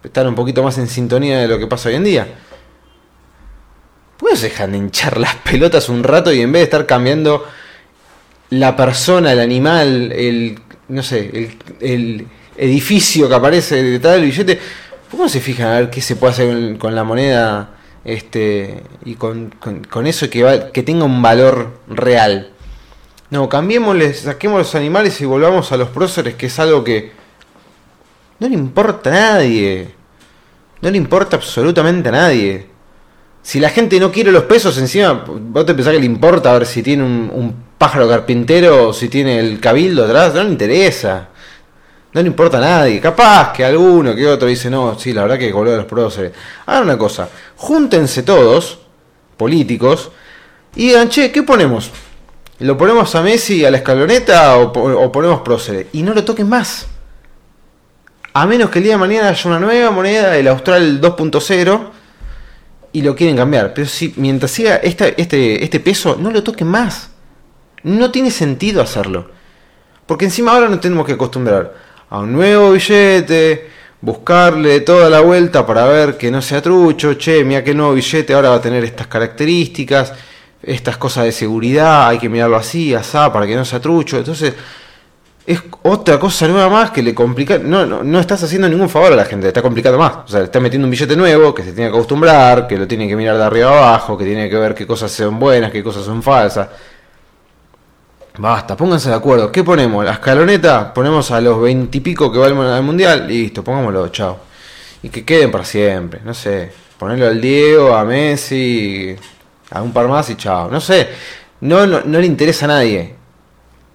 estar 0.03 0.27
un 0.27 0.35
poquito 0.35 0.63
más 0.63 0.79
en 0.79 0.89
sintonía 0.89 1.39
de 1.39 1.49
lo 1.49 1.59
que 1.59 1.67
pasa 1.67 1.91
hoy 1.91 1.97
en 1.97 2.05
día. 2.05 2.27
¿Puedes 4.17 4.41
dejar 4.41 4.71
de 4.71 4.79
hinchar 4.79 5.19
las 5.19 5.35
pelotas 5.35 5.91
un 5.91 6.03
rato 6.03 6.33
y 6.33 6.41
en 6.41 6.51
vez 6.51 6.61
de 6.61 6.65
estar 6.65 6.87
cambiando 6.87 7.45
la 8.51 8.77
persona, 8.77 9.33
el 9.33 9.41
animal, 9.41 10.13
el, 10.13 10.59
no 10.89 11.03
sé, 11.03 11.51
el, 11.81 12.27
edificio 12.59 13.29
que 13.29 13.35
aparece 13.35 13.83
detrás 13.83 14.15
del 14.15 14.25
billete, 14.25 14.59
¿por 15.11 15.19
qué 15.19 15.25
no 15.25 15.29
se 15.29 15.41
fijan 15.41 15.67
a 15.67 15.81
ver 15.81 15.91
qué 15.91 16.01
se 16.01 16.17
puede 16.17 16.33
hacer 16.33 16.79
con 16.79 16.95
la 16.95 17.05
moneda 17.05 17.77
este, 18.03 18.83
y 19.05 19.15
con, 19.17 19.55
con, 19.91 20.07
eso 20.07 20.31
que, 20.31 20.71
que 20.73 20.83
tenga 20.83 21.05
un 21.05 21.21
valor 21.21 21.81
real? 21.87 22.51
No, 23.29 23.49
cambiémosle, 23.49 24.15
saquemos 24.15 24.59
los 24.59 24.75
animales 24.75 25.21
y 25.21 25.27
volvamos 25.27 25.71
a 25.73 25.77
los 25.77 25.89
próceres, 25.89 26.35
que 26.37 26.47
es 26.47 26.59
algo 26.59 26.83
que 26.83 27.13
no 28.39 28.49
le 28.49 28.55
importa 28.55 29.11
a 29.11 29.13
nadie. 29.13 29.89
No 30.81 30.91
le 30.91 30.97
importa 30.97 31.37
absolutamente 31.37 32.09
a 32.09 32.13
nadie. 32.13 32.67
Si 33.43 33.61
la 33.61 33.71
gente 33.71 33.99
no 33.99 34.13
quiere 34.13 34.31
los 34.31 34.45
pesos 34.45 34.77
encima, 34.79 35.25
vos 35.27 35.65
te 35.65 35.75
pensás 35.75 35.93
que 35.95 36.01
le 36.01 36.07
importa 36.07 36.51
a 36.51 36.59
ver 36.59 36.67
si 36.67 36.83
tiene 36.83 37.05
un, 37.05 37.55
pájaro 37.79 38.09
carpintero 38.09 38.93
si 38.93 39.09
tiene 39.09 39.39
el 39.39 39.61
cabildo 39.61 40.05
atrás, 40.05 40.35
no 40.35 40.43
le 40.43 40.51
interesa. 40.51 41.29
No 42.13 42.23
le 42.23 42.29
importa 42.29 42.57
a 42.59 42.63
nadie. 42.63 42.99
Capaz 43.01 43.53
que 43.53 43.65
alguno 43.65 44.15
que 44.15 44.27
otro 44.27 44.49
dice, 44.49 44.71
no, 44.71 44.99
sí, 44.99 45.13
la 45.13 45.23
verdad 45.23 45.39
que 45.39 45.53
volver 45.53 45.75
a 45.75 45.79
los 45.79 45.87
próceres. 45.87 46.33
Hagan 46.65 46.85
una 46.85 46.97
cosa, 46.97 47.29
júntense 47.57 48.23
todos, 48.23 48.79
políticos, 49.37 50.11
y 50.75 50.89
digan, 50.89 51.11
che, 51.11 51.31
¿qué 51.31 51.43
ponemos? 51.43 51.91
¿Lo 52.61 52.79
ponemos 52.79 53.15
a 53.15 53.23
Messi 53.23 53.67
a 53.67 53.71
la 53.71 53.79
escaloneta 53.79 54.57
o, 54.57 55.13
ponemos 55.13 55.41
próceres? 55.43 55.89
Y 55.93 56.03
no 56.03 56.15
lo 56.15 56.25
toquen 56.25 56.49
más. 56.49 56.87
A 58.33 58.47
menos 58.47 58.71
que 58.71 58.79
el 58.79 58.85
día 58.85 58.95
de 58.95 58.99
mañana 58.99 59.29
haya 59.29 59.49
una 59.51 59.59
nueva 59.59 59.91
moneda, 59.91 60.37
el 60.39 60.49
Austral 60.49 61.01
2.0, 61.01 61.91
y 62.93 63.03
lo 63.03 63.15
quieren 63.15 63.37
cambiar. 63.37 63.75
Pero 63.75 63.87
si 63.87 64.15
mientras 64.17 64.51
siga 64.51 64.77
este, 64.77 65.63
este 65.63 65.81
peso, 65.81 66.17
no 66.19 66.31
lo 66.31 66.43
toquen 66.43 66.69
más. 66.69 67.11
No 67.87 68.11
tiene 68.11 68.31
sentido 68.31 68.83
hacerlo. 68.83 69.31
Porque 70.07 70.27
encima 70.27 70.53
ahora 70.53 70.69
nos 70.69 70.81
tenemos 70.81 71.07
que 71.07 71.15
acostumbrar 71.15 71.75
a 72.11 72.19
un 72.21 72.33
nuevo 72.33 72.73
billete, 72.73 73.71
buscarle 74.01 74.81
toda 74.81 75.11
la 75.11 75.21
vuelta 75.21 75.67
para 75.67 75.85
ver 75.87 76.17
que 76.17 76.31
no 76.31 76.41
sea 76.41 76.63
trucho, 76.63 77.15
che, 77.15 77.43
mira 77.45 77.65
que 77.65 77.75
nuevo 77.75 77.95
billete 77.95 78.35
ahora 78.35 78.51
va 78.51 78.57
a 78.57 78.61
tener 78.61 78.85
estas 78.85 79.09
características 79.09 80.13
estas 80.67 80.97
cosas 80.97 81.25
de 81.25 81.33
seguridad, 81.33 82.09
hay 82.09 82.19
que 82.19 82.29
mirarlo 82.29 82.57
así, 82.57 82.93
asá, 82.95 83.33
para 83.33 83.47
que 83.47 83.55
no 83.55 83.65
sea 83.65 83.81
trucho. 83.81 84.19
Entonces, 84.19 84.53
es 85.47 85.63
otra 85.83 86.19
cosa 86.19 86.49
nueva 86.49 86.69
más 86.69 86.91
que 86.91 87.03
le 87.03 87.15
complica. 87.15 87.59
No, 87.59 87.87
no, 87.87 88.03
no 88.03 88.19
estás 88.19 88.43
haciendo 88.43 88.69
ningún 88.69 88.89
favor 88.89 89.13
a 89.13 89.17
la 89.17 89.25
gente, 89.25 89.47
está 89.47 89.63
complicando 89.63 89.99
más. 89.99 90.17
O 90.25 90.29
sea, 90.29 90.41
le 90.41 90.47
estás 90.47 90.61
metiendo 90.61 90.87
un 90.87 90.91
billete 90.91 91.17
nuevo 91.17 91.55
que 91.55 91.63
se 91.63 91.73
tiene 91.73 91.91
que 91.91 91.97
acostumbrar, 91.97 92.67
que 92.67 92.77
lo 92.77 92.87
tiene 92.89 93.07
que 93.07 93.15
mirar 93.15 93.37
de 93.37 93.45
arriba 93.45 93.69
abajo, 93.69 94.19
que 94.19 94.25
tiene 94.25 94.51
que 94.51 94.57
ver 94.57 94.75
qué 94.75 94.87
cosas 94.87 95.13
son 95.13 95.39
buenas, 95.39 95.71
qué 95.71 95.83
cosas 95.85 96.05
son 96.05 96.23
falsas. 96.23 96.69
Basta, 98.39 98.77
pónganse 98.77 99.09
de 99.09 99.17
acuerdo. 99.17 99.51
¿Qué 99.51 99.65
ponemos? 99.65 100.05
¿La 100.05 100.13
escaloneta? 100.13 100.93
Ponemos 100.93 101.31
a 101.31 101.41
los 101.41 101.61
veintipico 101.61 102.31
que 102.31 102.39
valen 102.39 102.59
al 102.59 102.83
mundial. 102.83 103.27
Listo, 103.27 103.65
pongámoslo, 103.65 104.09
chao. 104.09 104.39
Y 105.03 105.09
que 105.09 105.25
queden 105.25 105.51
para 105.51 105.65
siempre. 105.65 106.21
No 106.25 106.35
sé. 106.35 106.87
Ponerlo 106.99 107.27
al 107.27 107.39
Diego, 107.39 107.95
a 107.95 108.05
Messi, 108.07 109.15
a 109.71 109.83
un 109.83 109.93
par 109.93 110.09
más 110.09 110.31
y 110.31 110.37
chao. 110.37 110.71
No 110.71 110.81
sé, 110.81 111.09
no, 111.61 111.87
no, 111.87 112.01
le 112.01 112.27
interesa 112.27 112.65
a 112.65 112.69
nadie. 112.69 113.15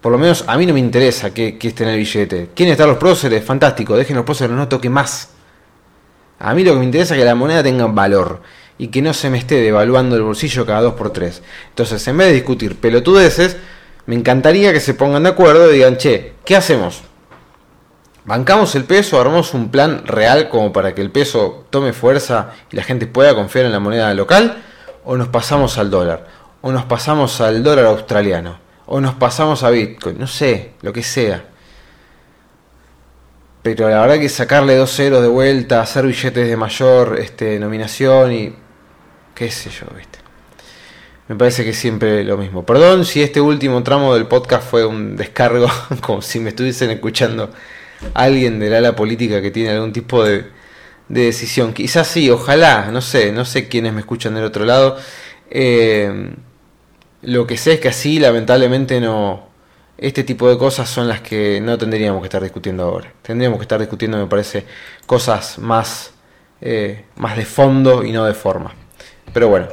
Por 0.00 0.12
lo 0.12 0.18
menos 0.18 0.44
a 0.46 0.56
mí 0.56 0.66
no 0.66 0.72
me 0.72 0.78
interesa 0.78 1.34
que, 1.34 1.58
que 1.58 1.68
esté 1.68 1.82
en 1.82 1.90
el 1.90 1.98
billete. 1.98 2.50
¿Quieren 2.54 2.70
estar 2.70 2.86
los 2.86 2.98
próceres? 2.98 3.44
Fantástico, 3.44 3.96
dejen 3.96 4.14
los 4.14 4.24
próceres, 4.24 4.54
no 4.56 4.68
toque 4.68 4.88
más. 4.88 5.30
A 6.38 6.54
mí 6.54 6.62
lo 6.62 6.74
que 6.74 6.78
me 6.78 6.84
interesa 6.84 7.14
es 7.14 7.20
que 7.20 7.24
la 7.24 7.34
moneda 7.34 7.62
tenga 7.62 7.86
valor 7.86 8.40
y 8.78 8.86
que 8.86 9.02
no 9.02 9.12
se 9.12 9.30
me 9.30 9.38
esté 9.38 9.56
devaluando 9.56 10.14
el 10.14 10.22
bolsillo 10.22 10.64
cada 10.64 10.82
dos 10.82 10.94
por 10.94 11.10
tres. 11.10 11.42
Entonces, 11.70 12.06
en 12.06 12.18
vez 12.18 12.28
de 12.28 12.34
discutir 12.34 12.76
pelotudeces, 12.76 13.56
me 14.06 14.14
encantaría 14.14 14.72
que 14.72 14.80
se 14.80 14.94
pongan 14.94 15.22
de 15.22 15.30
acuerdo 15.30 15.70
y 15.70 15.76
digan, 15.76 15.96
che, 15.96 16.34
¿qué 16.44 16.56
hacemos? 16.56 17.02
¿Bancamos 18.24 18.74
el 18.74 18.84
peso? 18.84 19.20
¿Armamos 19.20 19.54
un 19.54 19.70
plan 19.70 20.06
real 20.06 20.48
como 20.48 20.72
para 20.72 20.94
que 20.94 21.02
el 21.02 21.10
peso 21.10 21.66
tome 21.70 21.92
fuerza 21.92 22.50
y 22.70 22.76
la 22.76 22.82
gente 22.82 23.06
pueda 23.06 23.34
confiar 23.34 23.66
en 23.66 23.72
la 23.72 23.80
moneda 23.80 24.12
local? 24.14 24.62
o 25.04 25.16
nos 25.16 25.28
pasamos 25.28 25.78
al 25.78 25.90
dólar, 25.90 26.26
o 26.60 26.72
nos 26.72 26.84
pasamos 26.84 27.40
al 27.40 27.62
dólar 27.62 27.86
australiano, 27.86 28.58
o 28.86 29.00
nos 29.00 29.14
pasamos 29.14 29.62
a 29.62 29.70
Bitcoin, 29.70 30.18
no 30.18 30.26
sé, 30.26 30.72
lo 30.82 30.92
que 30.92 31.02
sea. 31.02 31.44
Pero 33.62 33.88
la 33.88 34.00
verdad 34.00 34.18
que 34.18 34.28
sacarle 34.28 34.76
dos 34.76 34.94
ceros 34.94 35.22
de 35.22 35.28
vuelta, 35.28 35.80
hacer 35.80 36.06
billetes 36.06 36.48
de 36.48 36.56
mayor 36.56 37.18
este, 37.18 37.58
nominación 37.58 38.32
y 38.32 38.54
qué 39.34 39.50
sé 39.50 39.70
yo, 39.70 39.86
¿viste? 39.96 40.18
Me 41.28 41.36
parece 41.36 41.64
que 41.64 41.72
siempre 41.72 42.24
lo 42.24 42.36
mismo. 42.36 42.66
Perdón 42.66 43.04
si 43.04 43.22
este 43.22 43.40
último 43.40 43.82
tramo 43.82 44.14
del 44.14 44.26
podcast 44.26 44.68
fue 44.68 44.84
un 44.84 45.16
descargo, 45.16 45.68
como 46.00 46.20
si 46.22 46.40
me 46.40 46.50
estuviesen 46.50 46.90
escuchando 46.90 47.50
alguien 48.14 48.58
del 48.58 48.74
ala 48.74 48.96
política 48.96 49.40
que 49.40 49.50
tiene 49.50 49.70
algún 49.70 49.92
tipo 49.92 50.24
de, 50.24 50.46
de 51.08 51.24
decisión. 51.24 51.72
Quizás 51.72 52.08
sí, 52.08 52.30
ojalá, 52.30 52.90
no 52.90 53.00
sé, 53.00 53.32
no 53.32 53.44
sé 53.44 53.68
quiénes 53.68 53.92
me 53.92 54.00
escuchan 54.00 54.34
del 54.34 54.44
otro 54.44 54.64
lado. 54.64 54.96
Eh, 55.50 56.34
lo 57.22 57.46
que 57.46 57.56
sé 57.56 57.74
es 57.74 57.80
que 57.80 57.88
así, 57.88 58.18
lamentablemente, 58.18 59.00
no. 59.00 59.50
Este 59.98 60.24
tipo 60.24 60.48
de 60.48 60.58
cosas 60.58 60.88
son 60.90 61.06
las 61.06 61.20
que 61.20 61.60
no 61.60 61.78
tendríamos 61.78 62.20
que 62.22 62.26
estar 62.26 62.42
discutiendo 62.42 62.82
ahora. 62.82 63.12
Tendríamos 63.22 63.58
que 63.58 63.62
estar 63.62 63.78
discutiendo, 63.78 64.18
me 64.18 64.26
parece, 64.26 64.64
cosas 65.06 65.58
más, 65.58 66.12
eh, 66.60 67.04
más 67.16 67.36
de 67.36 67.44
fondo 67.44 68.02
y 68.02 68.10
no 68.10 68.24
de 68.24 68.34
forma. 68.34 68.74
Pero 69.32 69.48
bueno. 69.48 69.68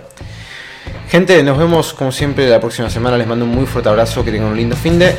Gente, 1.09 1.41
nos 1.43 1.57
vemos 1.57 1.93
como 1.93 2.11
siempre 2.11 2.47
la 2.49 2.59
próxima 2.59 2.89
semana. 2.89 3.17
Les 3.17 3.27
mando 3.27 3.45
un 3.45 3.51
muy 3.51 3.65
fuerte 3.65 3.89
abrazo. 3.89 4.23
Que 4.23 4.31
tengan 4.31 4.49
un 4.49 4.57
lindo 4.57 4.75
fin 4.75 4.99
de. 4.99 5.15